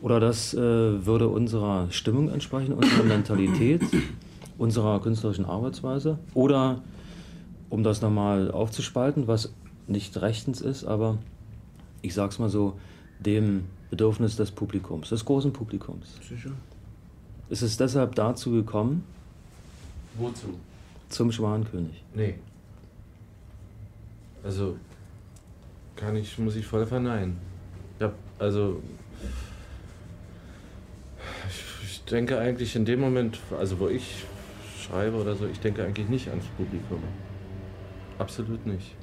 Oder 0.00 0.20
das 0.20 0.54
äh, 0.54 0.58
würde 1.06 1.28
unserer 1.28 1.90
Stimmung 1.90 2.30
entsprechen, 2.30 2.72
unserer 2.72 3.02
Mentalität, 3.04 3.82
unserer 4.58 5.02
künstlerischen 5.02 5.44
Arbeitsweise. 5.44 6.18
Oder, 6.32 6.80
um 7.68 7.82
das 7.82 8.00
nochmal 8.00 8.50
aufzuspalten, 8.50 9.26
was 9.26 9.52
nicht 9.86 10.18
rechtens 10.22 10.62
ist, 10.62 10.84
aber 10.84 11.18
ich 12.00 12.14
sag's 12.14 12.38
mal 12.38 12.48
so, 12.48 12.78
dem 13.20 13.64
Bedürfnis 13.90 14.36
des 14.36 14.50
Publikums, 14.50 15.10
des 15.10 15.26
großen 15.26 15.52
Publikums. 15.52 16.18
Sicher. 16.26 16.52
Ist 17.50 17.60
es 17.60 17.76
deshalb 17.76 18.14
dazu 18.14 18.50
gekommen, 18.50 19.04
Wozu? 20.16 20.54
zum 21.10 21.30
Schwanenkönig? 21.30 22.02
Nee. 22.14 22.36
Also, 24.42 24.76
kann 25.96 26.16
ich, 26.16 26.38
muss 26.38 26.56
ich 26.56 26.66
voll 26.66 26.86
verneinen. 26.86 27.36
Ich 27.98 28.04
hab, 28.04 28.14
also, 28.38 28.82
ich, 31.82 32.04
denke 32.04 32.38
eigentlich 32.38 32.76
in 32.76 32.84
dem 32.84 33.00
Moment, 33.00 33.38
also 33.58 33.78
wo 33.78 33.88
ich 33.88 34.24
schreibe 34.78 35.16
oder 35.16 35.34
so, 35.34 35.46
ich 35.46 35.60
denke 35.60 35.84
eigentlich 35.84 36.08
nicht 36.08 36.28
ans 36.28 36.44
Publikum. 36.56 37.02
Absolut 38.18 38.66
nicht. 38.66 38.94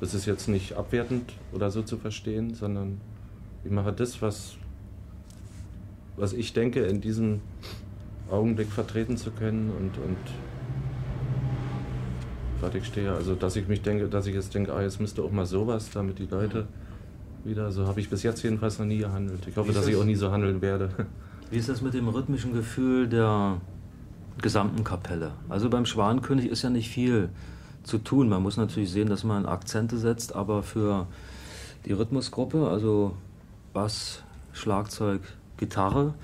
Das 0.00 0.14
ist 0.14 0.26
jetzt 0.26 0.48
nicht 0.48 0.72
abwertend 0.74 1.32
oder 1.52 1.70
so 1.70 1.82
zu 1.82 1.96
verstehen, 1.98 2.54
sondern 2.54 3.00
ich 3.64 3.70
mache 3.70 3.92
das, 3.92 4.20
was, 4.22 4.56
was 6.16 6.32
ich 6.32 6.52
denke, 6.52 6.80
in 6.80 7.00
diesem 7.00 7.40
Augenblick 8.28 8.68
vertreten 8.68 9.16
zu 9.16 9.30
können 9.30 9.70
und, 9.70 9.98
und 9.98 10.16
ich 12.74 12.86
stehe. 12.86 13.12
Also 13.12 13.34
dass 13.34 13.56
ich 13.56 13.68
mich 13.68 13.82
denke, 13.82 14.08
dass 14.08 14.26
ich 14.26 14.34
jetzt 14.34 14.54
denke, 14.54 14.72
ah, 14.72 14.82
jetzt 14.82 15.00
müsste 15.00 15.22
auch 15.22 15.30
mal 15.30 15.46
sowas, 15.46 15.90
damit 15.92 16.18
die 16.18 16.26
Leute 16.26 16.66
wieder, 17.44 17.72
so 17.72 17.86
habe 17.86 18.00
ich 18.00 18.08
bis 18.08 18.22
jetzt 18.22 18.42
jedenfalls 18.42 18.78
noch 18.78 18.86
nie 18.86 18.98
gehandelt. 18.98 19.46
Ich 19.46 19.56
hoffe, 19.56 19.72
dass 19.72 19.86
ich 19.86 19.96
auch 19.96 20.04
nie 20.04 20.14
so 20.14 20.30
handeln 20.30 20.62
werde. 20.62 20.90
Wie 21.50 21.58
ist 21.58 21.68
das 21.68 21.82
mit 21.82 21.94
dem 21.94 22.08
rhythmischen 22.08 22.54
Gefühl 22.54 23.08
der 23.08 23.60
gesamten 24.40 24.84
Kapelle? 24.84 25.32
Also 25.48 25.68
beim 25.68 25.84
Schwanenkönig 25.84 26.46
ist 26.46 26.62
ja 26.62 26.70
nicht 26.70 26.88
viel 26.88 27.28
zu 27.82 27.98
tun. 27.98 28.28
Man 28.28 28.42
muss 28.42 28.56
natürlich 28.56 28.90
sehen, 28.90 29.08
dass 29.08 29.24
man 29.24 29.44
Akzente 29.44 29.98
setzt, 29.98 30.34
aber 30.34 30.62
für 30.62 31.06
die 31.84 31.92
Rhythmusgruppe, 31.92 32.68
also 32.68 33.16
Bass, 33.72 34.22
Schlagzeug, 34.52 35.20
Gitarre, 35.56 36.14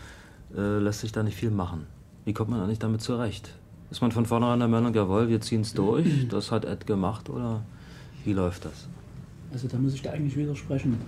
äh, 0.57 0.79
lässt 0.79 1.01
sich 1.01 1.13
da 1.13 1.23
nicht 1.23 1.37
viel 1.37 1.51
machen. 1.51 1.87
Wie 2.25 2.33
kommt 2.33 2.51
man 2.51 2.61
eigentlich 2.61 2.79
damit 2.79 3.03
zurecht? 3.03 3.55
Ist 3.91 4.03
man 4.03 4.13
von 4.13 4.27
vornherein 4.27 4.59
der 4.59 4.69
Meinung, 4.69 4.95
jawohl, 4.95 5.29
wir 5.29 5.41
ziehen 5.41 5.63
es 5.63 5.73
durch, 5.73 6.29
das 6.29 6.51
hat 6.51 6.67
Ed 6.67 6.87
gemacht 6.87 7.31
oder 7.31 7.63
wie 8.25 8.35
läuft 8.35 8.67
das? 8.67 8.87
Also 9.51 9.67
da 9.67 9.79
muss 9.79 9.95
ich 9.95 10.03
da 10.03 10.11
eigentlich 10.11 10.37
widersprechen, 10.37 10.99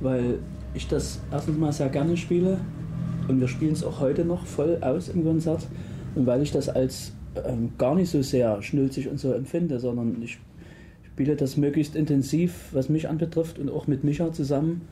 weil 0.00 0.38
ich 0.72 0.88
das 0.88 1.20
erstens 1.30 1.58
mal 1.58 1.72
sehr 1.72 1.90
gerne 1.90 2.16
spiele 2.16 2.58
und 3.28 3.38
wir 3.38 3.48
spielen 3.48 3.72
es 3.72 3.84
auch 3.84 4.00
heute 4.00 4.24
noch 4.24 4.46
voll 4.46 4.78
aus 4.80 5.08
im 5.08 5.24
Konzert 5.24 5.66
und 6.14 6.26
weil 6.26 6.40
ich 6.40 6.52
das 6.52 6.70
als 6.70 7.12
ähm, 7.44 7.72
gar 7.76 7.94
nicht 7.94 8.10
so 8.10 8.22
sehr 8.22 8.62
schnulzig 8.62 9.08
und 9.08 9.20
so 9.20 9.32
empfinde, 9.32 9.78
sondern 9.78 10.22
ich 10.22 10.38
spiele 11.04 11.36
das 11.36 11.58
möglichst 11.58 11.96
intensiv, 11.96 12.70
was 12.72 12.88
mich 12.88 13.10
anbetrifft 13.10 13.58
und 13.58 13.70
auch 13.70 13.86
mit 13.86 14.04
Micha 14.04 14.32
zusammen. 14.32 14.88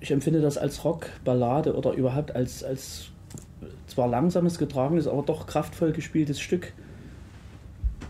Ich 0.00 0.10
empfinde 0.10 0.40
das 0.40 0.56
als 0.56 0.84
Rock, 0.84 1.08
Ballade 1.24 1.74
oder 1.74 1.92
überhaupt 1.92 2.34
als, 2.34 2.64
als 2.64 3.10
zwar 3.98 4.06
langsames, 4.06 4.58
getragenes, 4.58 5.08
aber 5.08 5.22
doch 5.22 5.48
kraftvoll 5.48 5.90
gespieltes 5.90 6.38
Stück. 6.40 6.72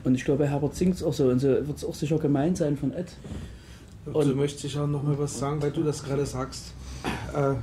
Und 0.04 0.14
ich 0.14 0.26
glaube, 0.26 0.46
Herbert 0.46 0.74
singt 0.74 0.96
es 0.96 1.02
auch 1.02 1.14
so 1.14 1.28
und 1.28 1.38
so 1.38 1.48
wird 1.48 1.78
es 1.78 1.82
auch 1.82 1.94
sicher 1.94 2.18
gemeint 2.18 2.58
sein 2.58 2.76
von 2.76 2.92
Ed. 2.92 3.06
Und 4.04 4.28
du 4.28 4.34
möchtest 4.34 4.66
ich 4.66 4.78
auch 4.78 4.86
noch 4.86 5.02
mal 5.02 5.18
was 5.18 5.38
sagen, 5.38 5.62
weil 5.62 5.70
du 5.70 5.82
das 5.82 6.04
gerade 6.04 6.26
sagst. 6.26 6.74
Äh, 7.34 7.54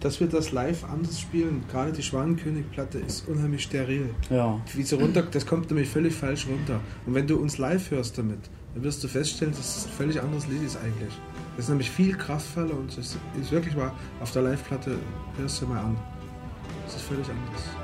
dass 0.00 0.20
wir 0.20 0.26
das 0.28 0.52
live 0.52 0.84
anders 0.84 1.20
spielen, 1.20 1.64
gerade 1.70 1.92
die 1.92 2.02
Schwanenkönig-Platte 2.02 2.98
ist 2.98 3.28
unheimlich 3.28 3.62
steril. 3.62 4.10
Ja. 4.30 4.60
Wie 4.74 4.82
sie 4.82 4.96
runter, 4.96 5.22
das 5.22 5.44
kommt 5.46 5.70
nämlich 5.70 5.88
völlig 5.88 6.14
falsch 6.14 6.46
runter. 6.46 6.80
Und 7.06 7.14
wenn 7.14 7.26
du 7.26 7.36
uns 7.36 7.58
live 7.58 7.90
hörst 7.90 8.16
damit, 8.16 8.40
dann 8.74 8.82
wirst 8.82 9.04
du 9.04 9.08
feststellen, 9.08 9.54
dass 9.54 9.78
es 9.78 9.84
ein 9.86 9.92
völlig 9.92 10.22
anderes 10.22 10.46
Lied 10.46 10.62
ist 10.62 10.76
eigentlich. 10.76 11.12
Das 11.56 11.66
ist 11.66 11.68
nämlich 11.68 11.90
viel 11.90 12.16
kraftvoller 12.16 12.76
und 12.76 12.96
es 12.96 13.16
ist 13.40 13.52
wirklich 13.52 13.76
mal 13.76 13.92
auf 14.20 14.30
der 14.32 14.42
Live-Platte, 14.42 14.96
hörst 15.38 15.60
du 15.60 15.66
mal 15.66 15.80
an. 15.80 15.96
Ist 16.96 17.06
völlig 17.06 17.28
anders. 17.28 17.83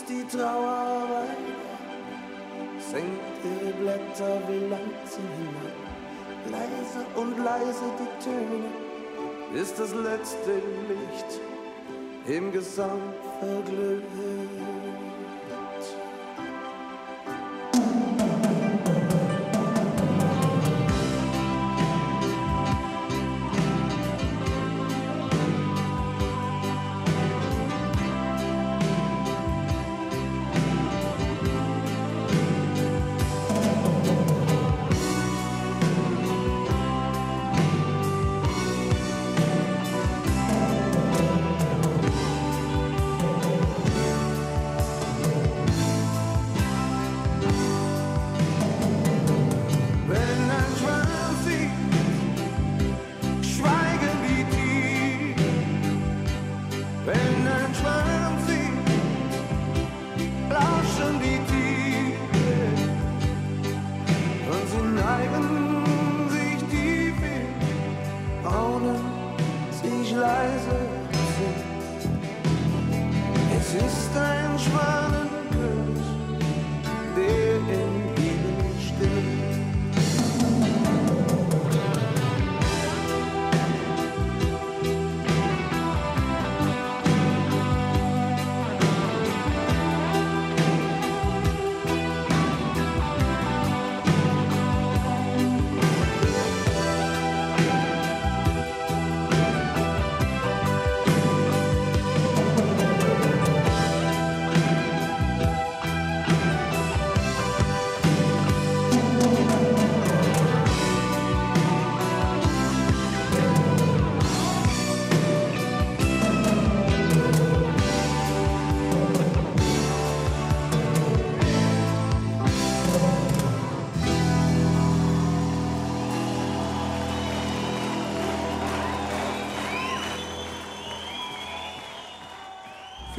Lautlos 0.00 0.04
die 0.08 0.24
Trauer 0.36 1.26
senkt 2.78 3.44
die 3.44 3.72
Blätter 3.72 4.40
wie 4.48 4.66
Lanzen 4.68 5.28
hinein, 5.36 6.50
leise 6.50 7.06
und 7.14 7.38
leise 7.38 7.84
die 7.98 8.24
Töne, 8.24 8.64
bis 9.52 9.74
das 9.74 9.92
letzte 9.94 10.52
Licht 10.88 11.40
im 12.26 12.52
Gesang 12.52 13.00
verglüht. 13.40 14.89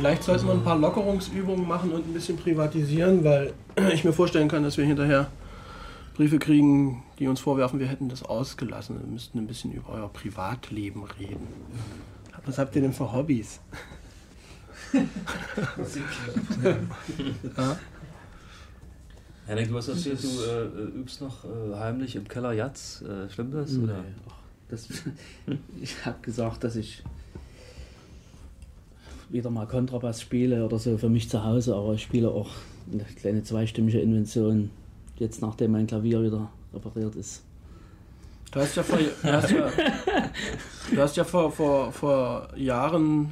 Vielleicht 0.02 0.24
sollten 0.24 0.47
wir 0.47 0.54
ein 0.54 0.64
paar 0.64 0.80
Lockerungsübungen 0.80 1.68
machen 1.68 1.91
und 1.91 2.08
ein 2.08 2.14
bisschen 2.14 2.36
privatisieren, 2.36 3.24
weil 3.24 3.54
ich 3.93 4.04
mir 4.04 4.14
vorstellen 4.14 4.47
kann, 4.47 4.64
dass 4.64 4.76
wir 4.76 4.84
hinterher 4.84 5.28
Briefe 6.16 6.39
kriegen, 6.39 7.04
die 7.20 7.28
uns 7.28 7.39
vorwerfen, 7.39 7.80
wir 7.80 7.86
hätten 7.86 8.10
das 8.10 8.24
ausgelassen. 8.24 8.99
Wir 8.99 9.06
müssten 9.06 9.38
ein 9.38 9.45
bisschen 9.45 9.74
über 9.74 9.89
euer 9.89 10.12
Privatleben 10.12 11.04
reden. 11.20 11.47
Was 12.47 12.58
habt 12.58 12.76
ihr 12.76 12.82
denn 12.82 12.93
für 12.93 13.14
Hobbys? 13.14 13.60
ja. 17.58 17.78
Henning, 19.45 19.70
du 19.70 19.78
hast 19.78 19.89
erzählt, 19.89 20.24
du 20.24 20.28
äh, 20.28 20.99
übst 20.99 21.22
noch 21.22 21.45
äh, 21.45 21.76
heimlich 21.76 22.16
im 22.16 22.28
Keller 22.28 22.54
Jatz. 22.54 23.04
Äh, 23.04 23.30
stimmt 23.30 23.54
das? 23.54 23.70
Nee, 23.74 23.84
Oder? 23.84 24.04
ach, 24.28 24.34
das, 24.68 24.88
ich 25.80 26.04
habe 26.08 26.18
gesagt, 26.24 26.64
dass 26.64 26.76
ich 26.76 27.04
wieder 29.32 29.49
mal 29.49 29.67
Kontrabass 29.67 30.21
spiele 30.21 30.65
oder 30.65 30.79
so 30.79 30.97
für 30.97 31.09
mich 31.09 31.29
zu 31.29 31.43
Hause, 31.43 31.75
aber 31.75 31.93
ich 31.93 32.03
spiele 32.03 32.29
auch 32.29 32.49
eine 32.91 33.03
kleine 33.03 33.43
zweistimmige 33.43 33.99
Invention, 33.99 34.69
jetzt 35.17 35.41
nachdem 35.41 35.71
mein 35.71 35.88
Klavier 35.88 36.21
wieder 36.21 36.49
repariert 36.73 37.15
ist. 37.15 37.43
Du 38.51 38.59
hast 38.59 38.75
ja 38.75 38.84
vor, 38.84 38.99
du 38.99 39.32
hast 39.32 39.51
ja, 39.51 39.69
du 40.91 41.01
hast 41.01 41.15
ja 41.15 41.23
vor, 41.23 41.51
vor, 41.51 41.91
vor 41.91 42.49
Jahren 42.57 43.32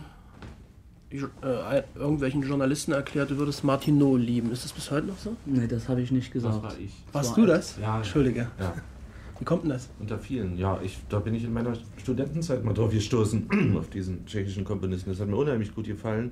äh, 1.12 1.84
irgendwelchen 1.96 2.44
Journalisten 2.44 2.94
erklärt, 2.94 3.32
du 3.32 3.38
würdest 3.38 3.64
Martineau 3.64 4.16
lieben. 4.16 4.52
Ist 4.52 4.64
das 4.64 4.72
bis 4.72 4.92
heute 4.92 5.08
noch 5.08 5.18
so? 5.18 5.36
Nee, 5.46 5.68
das 5.68 5.90
habe 5.90 6.02
ich 6.02 6.12
nicht 6.12 6.32
gesagt. 6.32 6.56
Das 6.56 6.64
war 6.64 6.80
ich. 6.80 6.94
Warst 7.12 7.36
du 7.36 7.46
das? 7.46 7.78
Ja. 7.82 7.98
Entschuldige. 7.98 8.48
Ja. 8.60 8.74
Wie 9.40 9.46
kommt 9.46 9.64
denn 9.64 9.70
das? 9.70 9.90
Unter 10.00 10.20
vielen, 10.20 10.58
ja. 10.58 10.80
Ich, 10.84 11.00
da 11.10 11.20
bin 11.20 11.34
ich 11.34 11.44
in 11.46 11.54
meiner 11.54 11.74
Studentenzeit 11.98 12.64
mal 12.64 12.74
drauf 12.74 12.92
gestoßen, 12.92 13.76
auf 13.78 13.90
diesen 13.90 14.26
tschechischen 14.26 14.66
Komponisten. 14.66 15.10
Das 15.12 15.20
hat 15.22 15.28
mir 15.30 15.38
unheimlich 15.38 15.74
gut 15.74 15.86
gefallen, 15.86 16.32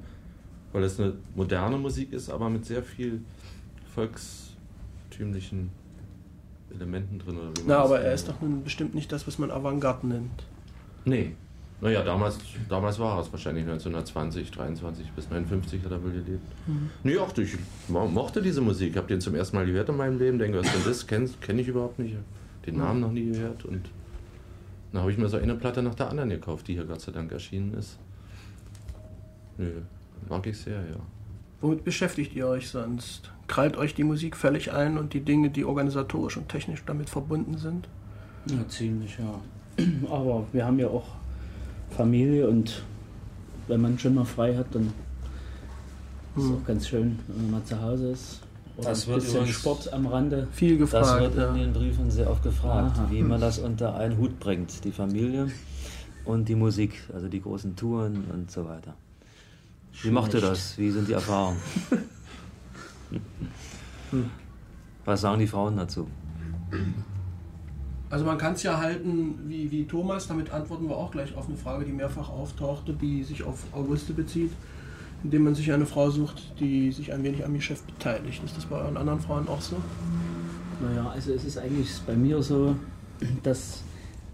weil 0.74 0.84
es 0.84 1.00
eine 1.00 1.14
moderne 1.36 1.78
Musik 1.78 2.12
ist, 2.12 2.30
aber 2.30 2.50
mit 2.50 2.66
sehr 2.66 2.84
viel 2.84 3.22
volkstümlichen 3.96 5.70
Elementen 6.74 7.20
drin. 7.20 7.38
Oder 7.38 7.50
wie 7.50 7.62
Na, 7.66 7.76
das 7.78 7.86
aber 7.86 8.02
er 8.02 8.14
ist 8.14 8.28
doch 8.28 8.42
nun 8.42 8.64
bestimmt 8.64 8.94
nicht 8.94 9.12
das, 9.12 9.26
was 9.28 9.38
man 9.40 9.52
Avantgarde 9.52 10.08
nennt. 10.08 10.44
Nee. 11.06 11.32
Naja, 11.80 12.04
damals, 12.04 12.40
damals 12.68 12.98
war 12.98 13.20
es 13.22 13.32
wahrscheinlich 13.32 13.64
1920, 13.64 14.50
23 14.50 15.12
bis 15.12 15.30
59 15.30 15.84
hat 15.86 15.92
er 15.92 16.04
wohl 16.04 16.10
gelebt. 16.12 16.42
Mhm. 16.66 16.90
Nee, 17.04 17.18
auch 17.20 17.38
ich 17.38 17.56
mo- 17.88 18.08
mochte 18.08 18.42
diese 18.42 18.62
Musik. 18.62 18.92
Ich 18.92 18.98
habe 18.98 19.08
den 19.08 19.22
zum 19.22 19.36
ersten 19.36 19.56
Mal 19.58 19.68
gehört 19.68 19.88
in 19.90 19.96
meinem 19.96 20.18
Leben. 20.18 20.40
Denke, 20.40 20.58
was 20.60 20.72
denn 20.72 20.82
das? 20.84 21.06
Kenne 21.06 21.30
kenn 21.40 21.60
ich 21.60 21.68
überhaupt 21.68 22.00
nicht. 22.00 22.16
Den 22.68 22.78
Namen 22.78 23.00
noch 23.00 23.12
nie 23.12 23.26
gehört. 23.32 23.66
Und 23.66 23.90
dann 24.92 25.02
habe 25.02 25.12
ich 25.12 25.18
mir 25.18 25.30
so 25.30 25.38
eine 25.38 25.56
Platte 25.56 25.82
nach 25.82 25.96
der 25.96 26.10
anderen 26.10 26.30
gekauft, 26.30 26.68
die 26.68 26.74
hier 26.74 26.86
Gott 26.86 27.02
sei 27.02 27.12
Dank 27.12 27.32
erschienen 27.32 27.74
ist. 27.74 27.98
Nö, 29.58 29.72
mag 30.30 30.46
ich 30.46 30.58
sehr, 30.58 30.82
ja. 30.82 30.98
Womit 31.62 31.84
beschäftigt 31.84 32.36
ihr 32.36 32.48
euch 32.48 32.70
sonst? 32.70 33.32
Krallt 33.48 33.78
euch 33.78 33.96
die 33.96 34.04
Musik 34.04 34.36
völlig 34.36 34.74
ein 34.74 34.98
und 34.98 35.14
die 35.14 35.22
Dinge, 35.22 35.50
die 35.50 35.66
organisatorisch 35.66 36.38
und 36.38 36.50
technisch 36.50 36.84
damit 36.86 37.10
verbunden 37.10 37.58
sind? 37.58 37.88
Ja, 38.46 38.68
ziemlich, 38.68 39.18
ja. 39.18 39.42
Aber 40.12 40.46
wir 40.52 40.66
haben 40.66 40.78
ja 40.78 40.88
auch 40.88 41.08
Familie 41.90 42.48
und 42.48 42.84
wenn 43.68 43.82
man 43.82 43.98
schon 43.98 44.14
mal 44.14 44.26
frei 44.26 44.56
hat, 44.56 44.68
dann 44.76 44.88
ist 46.36 46.44
es 46.44 46.50
Hm. 46.50 46.56
auch 46.58 46.66
ganz 46.66 46.88
schön, 46.88 47.18
wenn 47.28 47.44
man 47.44 47.52
mal 47.52 47.64
zu 47.64 47.82
Hause 47.82 48.12
ist. 48.12 48.42
Oder 48.78 48.90
Das 48.90 49.08
wird 49.08 49.24
übrigens- 49.28 49.50
Sport 49.56 49.92
am 49.94 50.06
Rande. 50.06 50.48
Viel 50.52 50.78
Das 50.78 50.92
gefragt. 50.92 51.22
wird 51.22 51.34
in 51.36 51.40
ja. 51.42 51.54
den 51.54 51.74
Briefen 51.74 52.12
sehr 52.12 52.30
oft 52.30 52.44
gefragt, 52.44 52.98
Aha. 52.98 53.08
wie 53.10 53.24
man 53.24 53.42
das 53.42 53.58
unter 53.60 53.96
einen 53.96 54.18
Hut 54.18 54.40
bringt. 54.40 54.84
Die 54.84 54.92
Familie 54.92 55.50
und 56.26 56.48
die 56.48 56.56
Musik, 56.56 56.94
also 57.14 57.28
die 57.28 57.42
großen 57.42 57.76
Touren 57.76 58.26
und 58.32 58.52
so 58.52 58.66
weiter. 58.68 58.94
Wie 60.04 60.12
macht 60.12 60.34
ihr 60.36 60.42
das? 60.42 60.78
Wie 60.78 60.92
sind 60.92 61.08
die 61.08 61.14
Erfahrungen? 61.14 61.58
Was 65.06 65.22
sagen 65.22 65.40
die 65.40 65.48
Frauen 65.48 65.78
dazu? 65.78 66.08
Also 68.10 68.26
man 68.26 68.38
kann 68.38 68.54
es 68.54 68.64
ja 68.64 68.78
halten 68.78 69.36
wie, 69.48 69.70
wie 69.72 69.86
Thomas, 69.86 70.28
damit 70.28 70.52
antworten 70.52 70.88
wir 70.88 70.96
auch 70.96 71.12
gleich 71.12 71.36
auf 71.36 71.48
eine 71.48 71.58
Frage, 71.58 71.84
die 71.86 71.92
mehrfach 71.92 72.30
auftauchte, 72.30 72.94
die 72.94 73.24
sich 73.24 73.44
auf 73.44 73.64
Auguste 73.74 74.14
bezieht, 74.14 74.52
indem 75.24 75.44
man 75.44 75.56
sich 75.56 75.72
eine 75.72 75.86
Frau 75.86 76.10
sucht, 76.10 76.54
die 76.60 76.92
sich 76.92 77.14
ein 77.14 77.24
wenig 77.24 77.46
am 77.46 77.54
Geschäft 77.54 77.86
beteiligt. 77.88 78.42
Ist 78.44 78.56
das 78.56 78.66
bei 78.66 78.78
euren 78.78 78.98
anderen 78.98 79.20
Frauen 79.20 79.48
auch 79.48 79.62
so? 79.62 79.78
Naja, 80.82 81.10
also 81.10 81.34
es 81.34 81.44
ist 81.44 81.58
eigentlich 81.58 81.90
bei 82.06 82.16
mir 82.16 82.42
so, 82.44 82.76
dass 83.44 83.84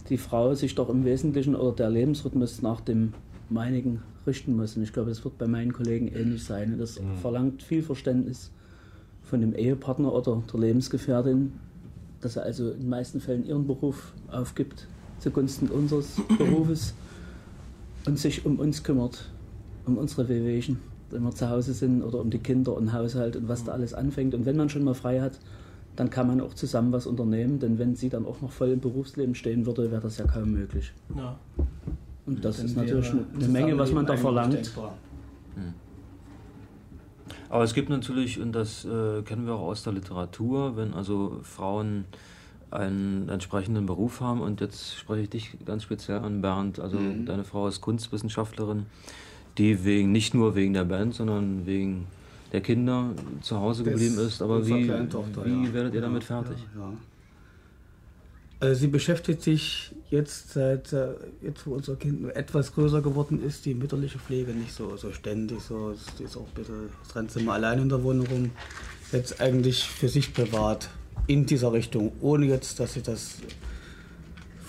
die 0.10 0.18
Frau 0.18 0.54
sich 0.56 0.76
doch 0.76 0.90
im 0.90 1.06
Wesentlichen 1.06 1.56
oder 1.56 1.74
der 1.74 1.90
Lebensrhythmus 1.90 2.62
nach 2.62 2.82
dem 2.82 3.14
meinigen 3.50 4.02
richten 4.28 4.56
muss. 4.56 4.76
Und 4.76 4.84
ich 4.84 4.94
glaube, 4.94 5.10
das 5.10 5.24
wird 5.24 5.38
bei 5.38 5.48
meinen 5.48 5.74
Kollegen 5.74 6.08
ähnlich 6.10 6.44
sein. 6.44 6.74
Und 6.74 6.80
das 6.80 7.00
verlangt 7.22 7.64
viel 7.64 7.82
Verständnis 7.82 8.52
von 9.24 9.42
dem 9.42 9.56
Ehepartner 9.56 10.14
oder 10.14 10.44
der 10.52 10.60
Lebensgefährtin, 10.60 11.54
dass 12.20 12.36
er 12.36 12.44
also 12.44 12.72
in 12.72 12.82
den 12.82 12.90
meisten 12.90 13.22
Fällen 13.22 13.46
ihren 13.46 13.66
Beruf 13.66 14.14
aufgibt 14.28 14.88
zugunsten 15.20 15.70
unseres 15.70 16.18
Berufes 16.38 16.94
und 18.06 18.20
sich 18.20 18.46
um 18.46 18.60
uns 18.60 18.84
kümmert, 18.84 19.30
um 19.86 19.98
unsere 19.98 20.30
Wehwehchen, 20.30 20.80
wenn 21.10 21.24
wir 21.24 21.32
zu 21.32 21.50
Hause 21.50 21.74
sind 21.74 22.02
oder 22.04 22.20
um 22.20 22.30
die 22.30 22.40
Kinder 22.40 22.76
und 22.76 22.94
Haushalt 22.94 23.36
und 23.36 23.48
was 23.48 23.64
da 23.64 23.72
alles 23.74 23.94
anfängt. 23.94 24.34
Und 24.34 24.46
wenn 24.46 24.58
man 24.58 24.70
schon 24.70 24.84
mal 24.84 24.94
frei 24.94 25.22
hat, 25.22 25.40
dann 25.96 26.10
kann 26.10 26.28
man 26.28 26.42
auch 26.42 26.54
zusammen 26.54 26.92
was 26.92 27.06
unternehmen, 27.06 27.60
denn 27.60 27.78
wenn 27.78 27.96
sie 27.96 28.10
dann 28.10 28.26
auch 28.26 28.42
noch 28.42 28.52
voll 28.52 28.70
im 28.70 28.80
Berufsleben 28.80 29.36
stehen 29.36 29.66
würde, 29.66 29.92
wäre 29.92 30.02
das 30.02 30.18
ja 30.18 30.26
kaum 30.26 30.52
möglich. 30.52 30.92
Ja. 31.16 31.38
Und 32.26 32.44
das 32.44 32.58
Dann 32.58 32.66
ist 32.66 32.78
natürlich 32.78 33.12
eine 33.12 33.48
Menge, 33.48 33.78
was 33.78 33.92
man 33.92 34.06
da 34.06 34.18
verlangt. 34.18 34.56
eigentlich 34.56 34.72
Aber 37.50 37.64
es 37.64 37.76
gibt 37.76 37.90
natürlich, 37.90 38.40
und 38.42 38.54
das 38.54 38.86
äh, 38.86 39.22
kennen 39.22 39.46
wir 39.46 39.54
auch 39.54 39.68
aus 39.68 39.84
der 39.84 39.94
Literatur, 39.94 40.76
wenn 40.76 40.94
also 40.96 41.40
Frauen 41.44 42.06
einen 42.72 43.30
entsprechenden 43.30 43.86
Beruf 43.86 44.22
haben, 44.22 44.42
und 44.42 44.60
jetzt 44.62 44.96
spreche 44.96 45.22
ich 45.22 45.30
dich 45.30 45.58
ganz 45.64 45.84
speziell 45.84 46.20
an, 46.20 46.42
Bernd, 46.42 46.80
also 46.80 46.98
Mhm. 46.98 47.28
deine 47.28 47.44
Frau 47.44 47.68
ist 47.68 47.82
Kunstwissenschaftlerin, 47.82 48.88
die 49.58 49.84
wegen 49.84 50.12
nicht 50.12 50.34
nur 50.34 50.56
wegen 50.56 50.74
der 50.74 50.86
Band, 50.86 51.14
sondern 51.16 51.66
wegen 51.66 52.08
der 52.52 52.62
Kinder 52.62 53.12
zu 53.42 53.60
Hause 53.60 53.84
Das 53.84 53.94
geblieben 53.94 54.18
ist. 54.20 54.42
Aber 54.42 54.66
wie, 54.66 54.88
Tochter, 55.10 55.46
wie 55.46 55.66
ja. 55.66 55.74
werdet 55.74 55.94
ihr 55.94 56.02
Ja, 56.02 56.08
damit 56.08 56.24
fertig? 56.24 56.58
Ja. 56.76 56.94
Also 58.60 58.80
sie 58.80 58.88
beschäftigt 58.88 59.42
sich 59.42 59.92
jetzt 60.10 60.54
seit, 60.54 60.94
äh, 60.94 61.16
jetzt 61.42 61.68
wo 61.68 61.74
unser 61.74 61.98
Kind 61.98 62.34
etwas 62.34 62.74
größer 62.74 63.02
geworden 63.02 63.44
ist, 63.44 63.66
die 63.66 63.74
mütterliche 63.74 64.20
Pflege 64.20 64.54
nicht 64.54 64.72
so, 64.72 64.96
so 64.96 65.12
ständig, 65.12 65.60
so, 65.60 65.92
es 65.92 66.20
ist 66.22 66.38
auch 66.38 66.48
ein 66.48 66.54
bisschen, 66.54 67.30
sie 67.30 67.40
immer 67.42 67.54
allein 67.54 67.80
in 67.80 67.90
der 67.90 68.02
Wohnung 68.04 68.26
rum, 68.28 68.52
jetzt 69.12 69.42
eigentlich 69.42 69.84
für 69.84 70.08
sich 70.08 70.34
privat 70.34 70.90
in 71.28 71.46
dieser 71.46 71.74
Richtung, 71.74 72.14
ohne 72.22 72.46
jetzt, 72.46 72.80
dass 72.80 72.94
sie 72.94 73.02
das 73.02 73.40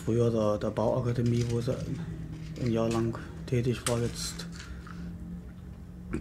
früher 0.04 0.30
der, 0.30 0.58
der 0.58 0.70
Bauakademie, 0.70 1.44
wo 1.50 1.60
sie 1.60 1.76
ein 2.60 2.72
Jahr 2.72 2.90
lang 2.90 3.16
tätig 3.46 3.80
war, 3.86 4.00
jetzt 4.00 4.46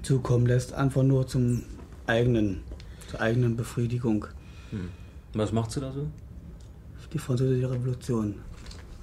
zukommen 0.01 0.45
lässt, 0.45 0.73
einfach 0.73 1.03
nur 1.03 1.27
zum 1.27 1.63
eigenen, 2.07 2.61
zur 3.09 3.21
eigenen 3.21 3.55
Befriedigung. 3.55 4.27
Was 5.33 5.51
macht 5.51 5.71
sie 5.71 5.81
da 5.81 5.91
so? 5.91 6.07
Die 7.11 7.19
französische 7.19 7.69
Revolution, 7.69 8.35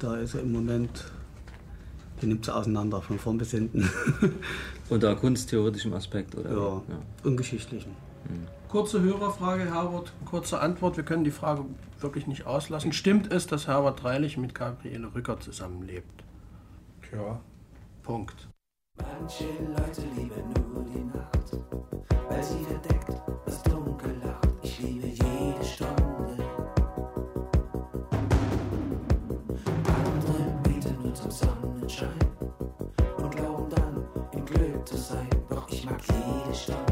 da 0.01 0.16
ist 0.16 0.34
er 0.34 0.41
im 0.41 0.53
Moment, 0.53 1.05
die 2.20 2.26
nimmt 2.26 2.45
sie 2.45 2.55
auseinander, 2.55 3.01
von 3.01 3.18
vorn 3.18 3.38
bis 3.38 3.53
hinten. 3.53 3.88
Unter 4.88 5.14
kunsttheoretischem 5.14 5.93
Aspekt, 5.93 6.34
oder? 6.34 6.51
ja, 6.51 6.82
ungeschichtlichen. 7.22 7.93
Kurze 8.68 9.01
Hörerfrage, 9.01 9.64
Herbert, 9.64 10.12
kurze 10.24 10.61
Antwort. 10.61 10.97
Wir 10.97 11.05
können 11.05 11.24
die 11.24 11.30
Frage 11.30 11.64
wirklich 12.01 12.26
nicht 12.26 12.47
auslassen. 12.47 12.93
Stimmt 12.93 13.32
es, 13.32 13.47
dass 13.47 13.66
Herbert 13.66 14.03
Dreilich 14.03 14.36
mit 14.36 14.55
Gabriele 14.55 15.12
Rücker 15.14 15.41
zusammenlebt? 15.41 16.24
Ja. 17.12 17.41
Punkt. 18.03 18.50
Manche 19.03 19.45
Leute 19.77 20.03
lieben 20.17 20.53
nur 20.73 20.85
die 20.85 21.05
Nacht, 21.05 21.57
weil 22.29 22.43
sie 22.43 22.65
verdeckt 22.65 23.13
das 23.47 23.63
Dunkel 23.63 24.15
lacht. 24.25 24.49
Ich 24.63 24.81
liebe 24.81 25.07
jede 25.07 25.65
Stunde. 25.65 26.45
Andere 29.87 30.43
beten 30.63 30.97
nur 31.03 31.15
zum 31.15 31.31
Sonnenschein 31.31 32.09
und 33.19 33.37
glauben 33.37 33.69
dann 33.71 34.05
im 34.33 34.45
Glück 34.45 34.87
zu 34.87 34.97
sein. 34.97 35.29
Doch 35.49 35.69
ich 35.71 35.85
mag 35.85 36.01
jede 36.03 36.55
Stunde. 36.55 36.89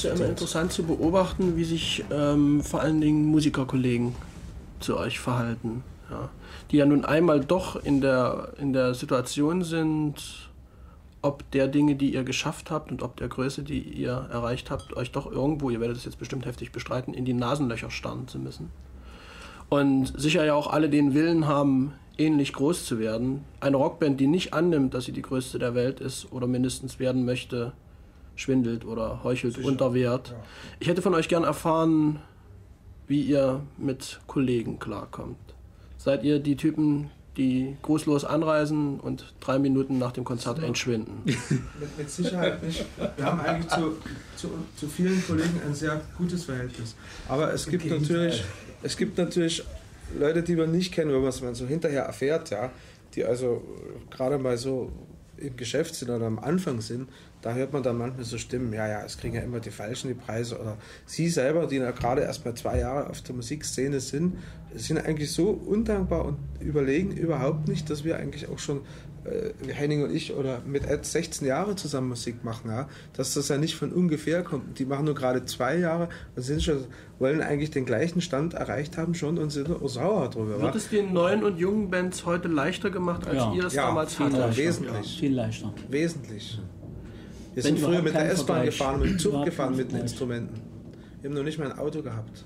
Es 0.00 0.04
ist 0.04 0.18
ja 0.18 0.24
immer 0.24 0.30
interessant 0.30 0.72
zu 0.72 0.84
beobachten, 0.84 1.58
wie 1.58 1.64
sich 1.64 2.04
ähm, 2.10 2.62
vor 2.62 2.80
allen 2.80 3.02
Dingen 3.02 3.26
Musikerkollegen 3.26 4.14
zu 4.80 4.96
euch 4.96 5.20
verhalten. 5.20 5.84
Ja. 6.10 6.30
Die 6.70 6.78
ja 6.78 6.86
nun 6.86 7.04
einmal 7.04 7.40
doch 7.40 7.76
in 7.76 8.00
der, 8.00 8.54
in 8.58 8.72
der 8.72 8.94
Situation 8.94 9.62
sind, 9.62 10.48
ob 11.20 11.50
der 11.50 11.68
Dinge, 11.68 11.96
die 11.96 12.14
ihr 12.14 12.24
geschafft 12.24 12.70
habt 12.70 12.90
und 12.90 13.02
ob 13.02 13.18
der 13.18 13.28
Größe, 13.28 13.62
die 13.62 13.78
ihr 13.78 14.26
erreicht 14.32 14.70
habt, 14.70 14.96
euch 14.96 15.12
doch 15.12 15.30
irgendwo, 15.30 15.68
ihr 15.68 15.80
werdet 15.80 15.98
es 15.98 16.06
jetzt 16.06 16.18
bestimmt 16.18 16.46
heftig 16.46 16.72
bestreiten, 16.72 17.12
in 17.12 17.26
die 17.26 17.34
Nasenlöcher 17.34 17.90
starren 17.90 18.26
zu 18.26 18.38
müssen. 18.38 18.70
Und 19.68 20.18
sicher 20.18 20.46
ja 20.46 20.54
auch 20.54 20.68
alle 20.72 20.88
den 20.88 21.12
Willen 21.12 21.46
haben, 21.46 21.92
ähnlich 22.16 22.54
groß 22.54 22.86
zu 22.86 22.98
werden. 22.98 23.44
Eine 23.60 23.76
Rockband, 23.76 24.18
die 24.18 24.28
nicht 24.28 24.54
annimmt, 24.54 24.94
dass 24.94 25.04
sie 25.04 25.12
die 25.12 25.20
größte 25.20 25.58
der 25.58 25.74
Welt 25.74 26.00
ist 26.00 26.32
oder 26.32 26.46
mindestens 26.46 26.98
werden 26.98 27.26
möchte, 27.26 27.74
schwindelt 28.40 28.84
oder 28.84 29.22
heuchelt 29.22 29.58
unter 29.58 29.94
Wert. 29.94 30.34
Ich 30.78 30.88
hätte 30.88 31.02
von 31.02 31.14
euch 31.14 31.28
gern 31.28 31.44
erfahren, 31.44 32.20
wie 33.06 33.22
ihr 33.22 33.60
mit 33.76 34.20
Kollegen 34.26 34.78
klarkommt. 34.78 35.36
Seid 35.98 36.22
ihr 36.24 36.38
die 36.38 36.56
Typen, 36.56 37.10
die 37.36 37.76
grußlos 37.82 38.24
anreisen 38.24 38.98
und 39.00 39.34
drei 39.40 39.58
Minuten 39.58 39.98
nach 39.98 40.12
dem 40.12 40.24
Konzert 40.24 40.62
entschwinden? 40.62 41.22
mit, 41.24 41.98
mit 41.98 42.10
Sicherheit 42.10 42.62
nicht. 42.62 42.84
Wir 43.16 43.24
haben 43.24 43.40
eigentlich 43.40 43.68
zu, 43.68 43.96
zu, 44.36 44.48
zu 44.76 44.86
vielen 44.88 45.22
Kollegen 45.26 45.60
ein 45.66 45.74
sehr 45.74 46.00
gutes 46.16 46.44
Verhältnis. 46.44 46.94
Aber 47.28 47.52
es 47.52 47.66
gibt 47.66 47.84
natürlich, 47.86 48.42
es 48.82 48.96
gibt 48.96 49.18
natürlich 49.18 49.64
Leute, 50.18 50.42
die 50.42 50.56
man 50.56 50.72
nicht 50.72 50.92
kennt, 50.92 51.12
wenn 51.12 51.20
man 51.20 51.30
es 51.30 51.58
so 51.58 51.66
hinterher 51.66 52.02
erfährt, 52.02 52.50
ja, 52.50 52.70
die 53.14 53.24
also 53.24 53.62
gerade 54.10 54.38
mal 54.38 54.56
so 54.56 54.90
im 55.40 55.56
Geschäft 55.56 55.94
sind 55.94 56.10
oder 56.10 56.26
am 56.26 56.38
Anfang 56.38 56.80
sind, 56.80 57.08
da 57.42 57.54
hört 57.54 57.72
man 57.72 57.82
dann 57.82 57.96
manchmal 57.96 58.24
so 58.24 58.36
Stimmen, 58.38 58.72
ja, 58.72 58.86
ja, 58.86 59.04
es 59.04 59.16
kriegen 59.16 59.34
ja 59.34 59.42
immer 59.42 59.60
die 59.60 59.70
Falschen 59.70 60.08
die 60.08 60.14
Preise. 60.14 60.60
Oder 60.60 60.76
sie 61.06 61.28
selber, 61.28 61.66
die 61.66 61.76
ja 61.76 61.90
gerade 61.90 62.22
erst 62.22 62.44
mal 62.44 62.54
zwei 62.54 62.78
Jahre 62.80 63.08
auf 63.08 63.22
der 63.22 63.34
Musikszene 63.34 64.00
sind, 64.00 64.36
sind 64.74 64.98
eigentlich 64.98 65.32
so 65.32 65.50
undankbar 65.50 66.24
und 66.24 66.38
überlegen 66.60 67.12
überhaupt 67.12 67.66
nicht, 67.66 67.88
dass 67.88 68.04
wir 68.04 68.16
eigentlich 68.16 68.48
auch 68.48 68.58
schon, 68.58 68.82
Henning 69.68 70.02
und 70.04 70.14
ich, 70.14 70.34
oder 70.34 70.62
mit 70.66 70.88
Ed 70.88 71.04
16 71.04 71.46
Jahre 71.46 71.76
zusammen 71.76 72.08
Musik 72.08 72.42
machen, 72.42 72.70
ja, 72.70 72.88
dass 73.12 73.34
das 73.34 73.48
ja 73.48 73.58
nicht 73.58 73.76
von 73.76 73.92
ungefähr 73.92 74.42
kommt. 74.42 74.78
Die 74.78 74.86
machen 74.86 75.04
nur 75.04 75.14
gerade 75.14 75.44
zwei 75.44 75.76
Jahre 75.78 76.08
und 76.36 76.42
sind 76.42 76.62
schon, 76.62 76.78
wollen 77.18 77.42
eigentlich 77.42 77.70
den 77.70 77.84
gleichen 77.84 78.22
Stand 78.22 78.54
erreicht 78.54 78.96
haben 78.96 79.14
schon 79.14 79.36
und 79.38 79.50
sind 79.50 79.68
sauer 79.84 80.30
drüber. 80.30 80.60
Wird 80.62 80.74
es 80.74 80.88
den 80.88 81.12
neuen 81.12 81.44
und 81.44 81.58
jungen 81.58 81.90
Bands 81.90 82.24
heute 82.24 82.48
leichter 82.48 82.90
gemacht, 82.90 83.26
als 83.26 83.36
Ja. 83.36 83.52
ihr 83.54 83.64
es 83.66 83.74
Ja, 83.74 83.86
damals 83.88 84.14
viel 84.14 84.26
hattet? 84.26 84.56
Wesentlich. 84.56 85.18
Viel 85.20 85.34
leichter. 85.34 85.74
Wesentlich. 85.88 86.58
Wir 87.54 87.64
Wenn 87.64 87.76
sind 87.76 87.84
früher 87.84 88.00
mit 88.00 88.14
der 88.14 88.30
S-Bahn 88.32 88.64
gefahren, 88.64 89.00
mit 89.00 89.10
dem 89.10 89.18
Zug 89.18 89.44
gefahren 89.44 89.76
mit 89.76 89.92
den. 89.92 90.00
Instrumenten. 90.00 90.60
Wir 91.20 91.28
haben 91.28 91.36
noch 91.36 91.42
nicht 91.44 91.58
mal 91.58 91.70
ein 91.70 91.78
Auto 91.78 92.00
gehabt. 92.00 92.44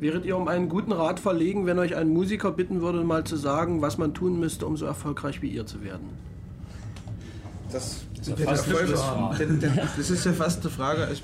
Wäret 0.00 0.24
ihr 0.24 0.36
um 0.36 0.46
einen 0.48 0.68
guten 0.68 0.92
Rat 0.92 1.18
verlegen, 1.18 1.66
wenn 1.66 1.78
euch 1.78 1.96
ein 1.96 2.08
Musiker 2.08 2.52
bitten 2.52 2.80
würde, 2.80 3.02
mal 3.02 3.24
zu 3.24 3.36
sagen, 3.36 3.82
was 3.82 3.98
man 3.98 4.14
tun 4.14 4.38
müsste, 4.38 4.66
um 4.66 4.76
so 4.76 4.86
erfolgreich 4.86 5.42
wie 5.42 5.48
ihr 5.48 5.66
zu 5.66 5.82
werden? 5.82 6.06
Das, 7.72 8.04
ja 8.24 8.34
Erfolg 8.46 8.88
ist, 8.88 9.04
denn- 9.38 9.60
denn- 9.60 9.78
das 9.96 10.08
ist 10.10 10.24
ja 10.24 10.32
fast 10.32 10.62
eine 10.62 10.70
Frage, 10.70 11.08
ich- 11.12 11.22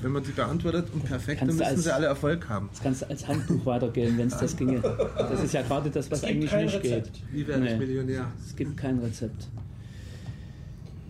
wenn 0.00 0.12
man 0.12 0.22
die 0.22 0.30
beantwortet 0.30 0.86
und 0.94 1.04
perfekt, 1.04 1.42
dann 1.42 1.48
Kannst 1.48 1.60
du 1.60 1.64
müssen 1.64 1.74
als- 1.76 1.84
sie 1.84 1.94
alle 1.94 2.06
Erfolg 2.06 2.48
haben. 2.48 2.68
Das 2.72 2.82
kannst 2.82 3.02
du 3.02 3.10
als 3.10 3.28
Handbuch 3.28 3.66
weitergeben, 3.66 4.16
wenn 4.16 4.28
es 4.28 4.36
das 4.38 4.56
ginge. 4.56 4.80
Das 4.80 5.42
ist 5.42 5.52
ja 5.52 5.62
gerade 5.62 5.90
das, 5.90 6.10
was 6.10 6.22
Es 6.22 6.26
gibt 6.28 6.32
eigentlich 6.38 6.50
kein 6.50 6.64
nicht 6.66 6.74
Rezept. 6.76 7.12
geht. 7.12 7.22
Wie 7.32 7.46
werde 7.46 7.66
ich 7.68 7.78
Millionär? 7.78 8.26
Es 8.46 8.56
gibt 8.56 8.76
kein 8.78 8.98
Rezept. 9.00 9.48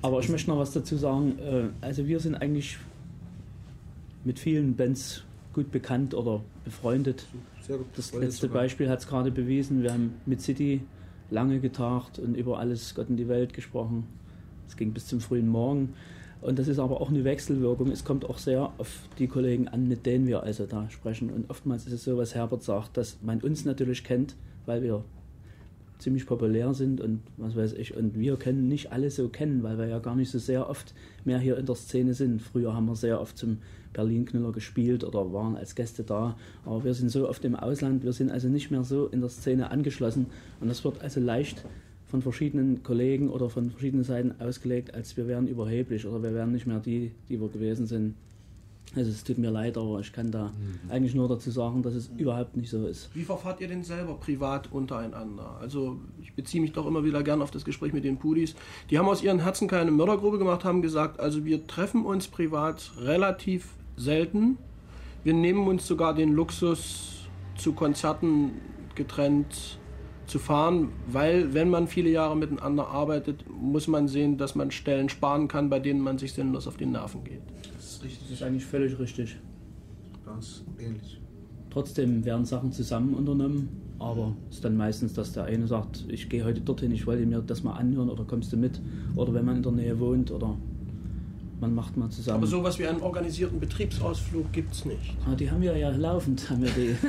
Aber 0.02 0.18
ich 0.20 0.28
möchte 0.28 0.50
noch 0.50 0.58
was 0.58 0.72
dazu 0.72 0.96
sagen. 0.96 1.38
Äh, 1.38 1.64
Also 1.80 2.06
wir 2.06 2.18
sind 2.18 2.34
eigentlich 2.34 2.76
mit 4.24 4.38
vielen 4.40 4.74
Bands 4.74 5.22
gut 5.54 5.70
bekannt 5.70 6.14
oder 6.14 6.42
befreundet. 6.64 7.26
Sehr 7.62 7.78
gut 7.78 7.86
Das 7.96 8.12
letzte 8.12 8.48
sogar. 8.48 8.62
Beispiel 8.62 8.88
hat 8.88 9.00
es 9.00 9.06
gerade 9.06 9.30
bewiesen. 9.30 9.82
Wir 9.82 9.92
haben 9.92 10.14
mit 10.26 10.42
City 10.42 10.82
lange 11.30 11.60
getagt 11.60 12.18
und 12.18 12.36
über 12.36 12.58
alles 12.58 12.94
Gott 12.94 13.08
in 13.08 13.16
die 13.16 13.28
Welt 13.28 13.54
gesprochen. 13.54 14.06
Es 14.68 14.76
ging 14.76 14.92
bis 14.92 15.06
zum 15.06 15.20
frühen 15.20 15.48
Morgen. 15.48 15.94
Und 16.40 16.58
das 16.58 16.68
ist 16.68 16.78
aber 16.78 17.00
auch 17.00 17.08
eine 17.08 17.24
Wechselwirkung. 17.24 17.90
Es 17.90 18.04
kommt 18.04 18.28
auch 18.28 18.36
sehr 18.36 18.70
auf 18.76 19.08
die 19.18 19.28
Kollegen 19.28 19.68
an, 19.68 19.88
mit 19.88 20.04
denen 20.04 20.26
wir 20.26 20.42
also 20.42 20.66
da 20.66 20.90
sprechen. 20.90 21.30
Und 21.30 21.48
oftmals 21.48 21.86
ist 21.86 21.92
es 21.92 22.04
so, 22.04 22.18
was 22.18 22.34
Herbert 22.34 22.62
sagt, 22.62 22.98
dass 22.98 23.16
man 23.22 23.40
uns 23.40 23.64
natürlich 23.64 24.04
kennt, 24.04 24.36
weil 24.66 24.82
wir 24.82 25.04
ziemlich 25.98 26.26
populär 26.26 26.74
sind 26.74 27.00
und 27.00 27.20
was 27.36 27.56
weiß 27.56 27.74
ich. 27.74 27.96
Und 27.96 28.18
wir 28.18 28.36
können 28.36 28.68
nicht 28.68 28.92
alle 28.92 29.10
so 29.10 29.28
kennen, 29.28 29.62
weil 29.62 29.78
wir 29.78 29.86
ja 29.86 29.98
gar 29.98 30.16
nicht 30.16 30.30
so 30.30 30.38
sehr 30.38 30.68
oft 30.68 30.94
mehr 31.24 31.38
hier 31.38 31.56
in 31.56 31.66
der 31.66 31.74
Szene 31.74 32.14
sind. 32.14 32.42
Früher 32.42 32.74
haben 32.74 32.86
wir 32.86 32.96
sehr 32.96 33.20
oft 33.20 33.38
zum 33.38 33.58
Berlin-Knüller 33.92 34.52
gespielt 34.52 35.04
oder 35.04 35.32
waren 35.32 35.56
als 35.56 35.74
Gäste 35.74 36.02
da. 36.02 36.36
Aber 36.64 36.84
wir 36.84 36.94
sind 36.94 37.10
so 37.10 37.28
oft 37.28 37.44
im 37.44 37.54
Ausland, 37.54 38.04
wir 38.04 38.12
sind 38.12 38.30
also 38.30 38.48
nicht 38.48 38.70
mehr 38.70 38.84
so 38.84 39.06
in 39.06 39.20
der 39.20 39.30
Szene 39.30 39.70
angeschlossen. 39.70 40.26
Und 40.60 40.68
das 40.68 40.84
wird 40.84 41.00
also 41.00 41.20
leicht 41.20 41.64
von 42.06 42.22
verschiedenen 42.22 42.82
Kollegen 42.82 43.30
oder 43.30 43.48
von 43.48 43.70
verschiedenen 43.70 44.04
Seiten 44.04 44.34
ausgelegt, 44.40 44.94
als 44.94 45.16
wir 45.16 45.26
wären 45.26 45.48
überheblich 45.48 46.06
oder 46.06 46.22
wir 46.22 46.34
wären 46.34 46.52
nicht 46.52 46.66
mehr 46.66 46.80
die, 46.80 47.12
die 47.28 47.40
wir 47.40 47.48
gewesen 47.48 47.86
sind. 47.86 48.14
Also 48.96 49.10
es 49.10 49.24
tut 49.24 49.38
mir 49.38 49.50
leid, 49.50 49.76
aber 49.76 49.98
ich 50.00 50.12
kann 50.12 50.30
da 50.30 50.46
mhm. 50.46 50.90
eigentlich 50.90 51.14
nur 51.14 51.28
dazu 51.28 51.50
sagen, 51.50 51.82
dass 51.82 51.94
es 51.94 52.10
überhaupt 52.16 52.56
nicht 52.56 52.70
so 52.70 52.86
ist. 52.86 53.10
Wie 53.14 53.24
verfahrt 53.24 53.60
ihr 53.60 53.68
denn 53.68 53.82
selber 53.82 54.14
privat 54.14 54.70
untereinander? 54.72 55.56
Also 55.60 55.98
ich 56.22 56.32
beziehe 56.34 56.62
mich 56.62 56.72
doch 56.72 56.86
immer 56.86 57.04
wieder 57.04 57.22
gern 57.22 57.42
auf 57.42 57.50
das 57.50 57.64
Gespräch 57.64 57.92
mit 57.92 58.04
den 58.04 58.18
Pudis. 58.18 58.54
Die 58.90 58.98
haben 58.98 59.08
aus 59.08 59.22
ihren 59.22 59.40
Herzen 59.40 59.66
keine 59.66 59.90
Mördergrube 59.90 60.38
gemacht, 60.38 60.64
haben 60.64 60.80
gesagt, 60.80 61.18
also 61.18 61.44
wir 61.44 61.66
treffen 61.66 62.04
uns 62.04 62.28
privat 62.28 62.92
relativ 62.98 63.70
selten. 63.96 64.58
Wir 65.24 65.34
nehmen 65.34 65.66
uns 65.66 65.86
sogar 65.86 66.14
den 66.14 66.32
Luxus, 66.32 67.14
zu 67.56 67.72
Konzerten 67.72 68.50
getrennt 68.94 69.78
zu 70.26 70.38
fahren, 70.38 70.90
weil 71.06 71.52
wenn 71.52 71.68
man 71.68 71.86
viele 71.86 72.08
Jahre 72.08 72.36
miteinander 72.36 72.88
arbeitet, 72.88 73.44
muss 73.50 73.88
man 73.88 74.08
sehen, 74.08 74.38
dass 74.38 74.54
man 74.54 74.70
Stellen 74.70 75.08
sparen 75.08 75.48
kann, 75.48 75.68
bei 75.68 75.80
denen 75.80 76.00
man 76.00 76.18
sich 76.18 76.32
sinnlos 76.32 76.66
auf 76.66 76.76
die 76.76 76.86
Nerven 76.86 77.24
geht. 77.24 77.42
Das 78.04 78.12
ist 78.12 78.18
richtig. 78.18 78.28
Das 78.28 78.40
ist 78.40 78.42
eigentlich 78.42 78.64
völlig 78.64 78.98
richtig. 78.98 79.36
Ganz 80.26 80.62
ähnlich. 80.78 81.20
Trotzdem 81.70 82.24
werden 82.24 82.44
Sachen 82.44 82.70
zusammen 82.70 83.14
unternommen, 83.14 83.68
aber 83.98 84.36
es 84.50 84.56
ist 84.56 84.64
dann 84.64 84.76
meistens, 84.76 85.14
dass 85.14 85.32
der 85.32 85.44
eine 85.44 85.66
sagt, 85.66 86.04
ich 86.08 86.28
gehe 86.28 86.44
heute 86.44 86.60
dorthin, 86.60 86.92
ich 86.92 87.06
wollte 87.06 87.26
mir 87.26 87.40
das 87.40 87.64
mal 87.64 87.72
anhören 87.72 88.10
oder 88.10 88.24
kommst 88.24 88.52
du 88.52 88.56
mit? 88.56 88.80
Oder 89.16 89.34
wenn 89.34 89.44
man 89.44 89.56
in 89.56 89.62
der 89.62 89.72
Nähe 89.72 89.98
wohnt 89.98 90.30
oder 90.30 90.56
man 91.60 91.74
macht 91.74 91.96
mal 91.96 92.10
zusammen. 92.10 92.38
Aber 92.38 92.46
sowas 92.46 92.78
wie 92.78 92.86
einen 92.86 93.00
organisierten 93.00 93.58
Betriebsausflug 93.58 94.52
gibt 94.52 94.74
es 94.74 94.84
nicht. 94.84 95.16
Ah, 95.26 95.34
die 95.34 95.50
haben 95.50 95.62
wir 95.62 95.76
ja 95.76 95.90
laufend, 95.90 96.48
haben 96.50 96.62
wir 96.62 96.70
die. 96.70 96.94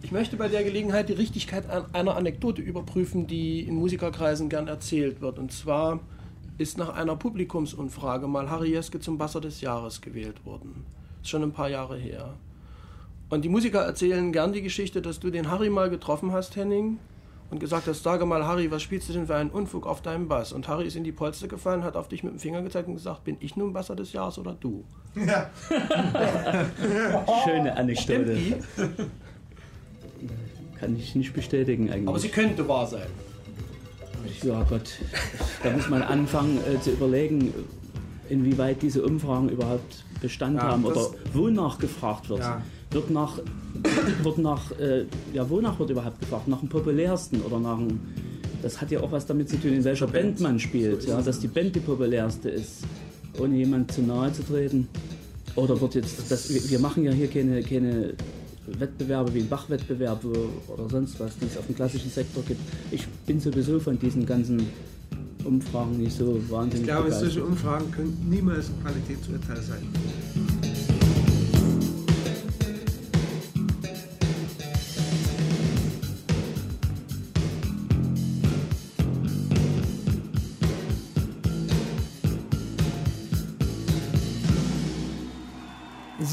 Ich 0.00 0.12
möchte 0.12 0.36
bei 0.38 0.48
der 0.48 0.64
Gelegenheit 0.64 1.10
die 1.10 1.12
Richtigkeit 1.12 1.64
einer 1.92 2.16
Anekdote 2.16 2.62
überprüfen, 2.62 3.26
die 3.26 3.60
in 3.60 3.74
Musikerkreisen 3.74 4.48
gern 4.48 4.66
erzählt 4.66 5.20
wird. 5.20 5.38
Und 5.38 5.52
zwar 5.52 6.00
ist 6.58 6.76
nach 6.76 6.90
einer 6.90 7.16
Publikumsumfrage 7.16 8.26
mal 8.26 8.50
Harry 8.50 8.70
Jeske 8.70 8.98
zum 9.00 9.16
Basser 9.16 9.40
des 9.40 9.60
Jahres 9.60 10.00
gewählt 10.00 10.44
worden. 10.44 10.84
Ist 11.22 11.30
schon 11.30 11.44
ein 11.44 11.52
paar 11.52 11.70
Jahre 11.70 11.96
her. 11.96 12.34
Und 13.30 13.44
die 13.44 13.48
Musiker 13.48 13.80
erzählen 13.80 14.32
gern 14.32 14.52
die 14.52 14.62
Geschichte, 14.62 15.00
dass 15.00 15.20
du 15.20 15.30
den 15.30 15.50
Harry 15.50 15.70
mal 15.70 15.88
getroffen 15.88 16.32
hast, 16.32 16.56
Henning, 16.56 16.98
und 17.50 17.60
gesagt 17.60 17.86
hast, 17.86 18.02
sage 18.02 18.26
mal, 18.26 18.44
Harry, 18.44 18.70
was 18.70 18.82
spielst 18.82 19.08
du 19.08 19.12
denn 19.12 19.26
für 19.26 19.36
einen 19.36 19.50
Unfug 19.50 19.86
auf 19.86 20.02
deinem 20.02 20.28
Bass? 20.28 20.52
Und 20.52 20.68
Harry 20.68 20.86
ist 20.86 20.96
in 20.96 21.04
die 21.04 21.12
Polster 21.12 21.46
gefallen, 21.48 21.84
hat 21.84 21.96
auf 21.96 22.08
dich 22.08 22.22
mit 22.22 22.32
dem 22.32 22.38
Finger 22.38 22.60
gezeigt 22.62 22.88
und 22.88 22.94
gesagt, 22.94 23.24
bin 23.24 23.36
ich 23.40 23.56
nun 23.56 23.72
Basser 23.72 23.96
des 23.96 24.12
Jahres 24.12 24.38
oder 24.38 24.56
du? 24.58 24.84
Ja. 25.14 25.50
Schöne 27.44 27.76
Anekdote. 27.76 28.36
Kann 30.78 30.96
ich 30.96 31.14
nicht 31.14 31.32
bestätigen 31.32 31.90
eigentlich. 31.90 32.08
Aber 32.08 32.18
sie 32.18 32.28
könnte 32.28 32.68
wahr 32.68 32.86
sein. 32.86 33.06
Ja 34.42 34.62
Gott, 34.68 34.90
da 35.62 35.70
muss 35.70 35.88
man 35.88 36.02
anfangen 36.02 36.58
äh, 36.58 36.80
zu 36.80 36.90
überlegen, 36.90 37.52
inwieweit 38.28 38.82
diese 38.82 39.04
Umfragen 39.04 39.48
überhaupt 39.48 40.04
Bestand 40.20 40.56
ja, 40.56 40.64
haben 40.64 40.84
oder 40.84 41.10
wonach 41.32 41.78
gefragt 41.78 42.28
wird. 42.28 42.40
Ja. 42.40 42.62
Wird 42.90 43.10
nach, 43.10 43.38
wird 44.22 44.38
nach 44.38 44.70
äh, 44.78 45.04
ja, 45.32 45.48
wonach 45.48 45.78
wird 45.78 45.90
überhaupt 45.90 46.20
gefragt? 46.20 46.48
Nach 46.48 46.60
dem 46.60 46.68
populärsten 46.68 47.42
oder 47.42 47.58
nach 47.58 47.78
dem, 47.78 48.00
das 48.62 48.80
hat 48.80 48.90
ja 48.90 49.00
auch 49.00 49.12
was 49.12 49.26
damit 49.26 49.48
zu 49.48 49.60
tun, 49.60 49.72
in 49.72 49.84
welcher 49.84 50.06
Band, 50.06 50.36
Band 50.36 50.40
man 50.40 50.58
spielt, 50.58 51.02
so 51.02 51.10
ja, 51.10 51.22
dass 51.22 51.38
die 51.38 51.48
Band 51.48 51.76
die 51.76 51.80
populärste 51.80 52.48
ist, 52.48 52.84
ohne 53.38 53.56
jemand 53.56 53.92
zu 53.92 54.02
nahe 54.02 54.32
zu 54.32 54.42
treten. 54.42 54.88
Oder 55.54 55.80
wird 55.80 55.96
jetzt, 55.96 56.30
das, 56.30 56.70
wir 56.70 56.78
machen 56.78 57.04
ja 57.04 57.12
hier 57.12 57.28
keine, 57.28 57.62
keine 57.62 58.14
Wettbewerbe 58.78 59.34
wie 59.34 59.40
ein 59.40 59.48
Bachwettbewerb 59.48 60.24
oder 60.24 60.88
sonst 60.90 61.18
was, 61.20 61.38
die 61.38 61.46
es 61.46 61.56
auf 61.56 61.66
dem 61.66 61.74
klassischen 61.74 62.10
Sektor 62.10 62.42
gibt. 62.46 62.60
Ich 62.90 63.06
bin 63.26 63.40
sowieso 63.40 63.78
von 63.80 63.98
diesen 63.98 64.26
ganzen 64.26 64.66
Umfragen 65.44 65.98
nicht 65.98 66.16
so 66.16 66.40
wahnsinnig. 66.48 66.86
Ich 66.88 66.94
glaube, 66.94 67.12
solche 67.12 67.44
Umfragen 67.44 67.90
können 67.90 68.26
niemals 68.28 68.68
ein 68.68 68.82
Qualitätsurteil 68.82 69.62
sein. 69.62 70.57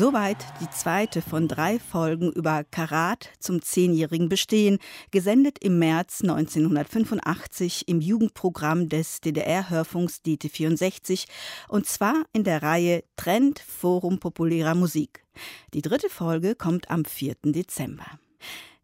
Soweit 0.06 0.46
die 0.62 0.70
zweite 0.70 1.24
von 1.24 1.48
drei 1.48 1.80
Folgen 1.80 2.32
über 2.32 2.64
Karat 2.64 3.30
zum 3.40 3.64
zehnjährigen 3.64 4.30
Bestehen, 4.30 4.78
gesendet 5.10 5.58
im 5.64 5.80
März 5.80 6.22
1985 6.22 7.88
im 7.88 8.02
Jugendprogramm 8.02 8.88
des 8.88 9.20
DDR-Hörfunks 9.22 10.22
DT64 10.24 11.26
und 11.70 11.88
zwar 11.88 12.24
in 12.34 12.44
der 12.44 12.62
Reihe 12.62 13.04
Trend 13.16 13.58
Forum 13.58 14.20
populärer 14.20 14.76
Musik. 14.76 15.26
Die 15.74 15.82
dritte 15.82 16.10
Folge 16.10 16.54
kommt 16.54 16.92
am 16.92 17.04
4. 17.04 17.38
Dezember. 17.46 18.20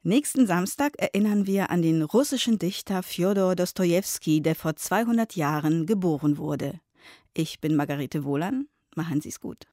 Nächsten 0.02 0.48
Samstag 0.48 0.94
erinnern 0.98 1.46
wir 1.46 1.70
an 1.70 1.84
den 1.84 2.02
russischen 2.02 2.58
Dichter 2.58 3.04
Fjodor 3.04 3.56
Dostojewski, 3.56 4.42
der 4.42 4.56
vor 4.56 4.76
200 4.76 5.36
Jahren 5.36 5.86
geboren 5.86 6.40
wurde. 6.40 6.80
Ich 7.36 7.60
bin 7.60 7.76
Margarete 7.76 8.24
Wohlan. 8.24 8.66
Machen 8.96 9.22
Sie 9.22 9.30
es 9.30 9.40
gut. 9.40 9.68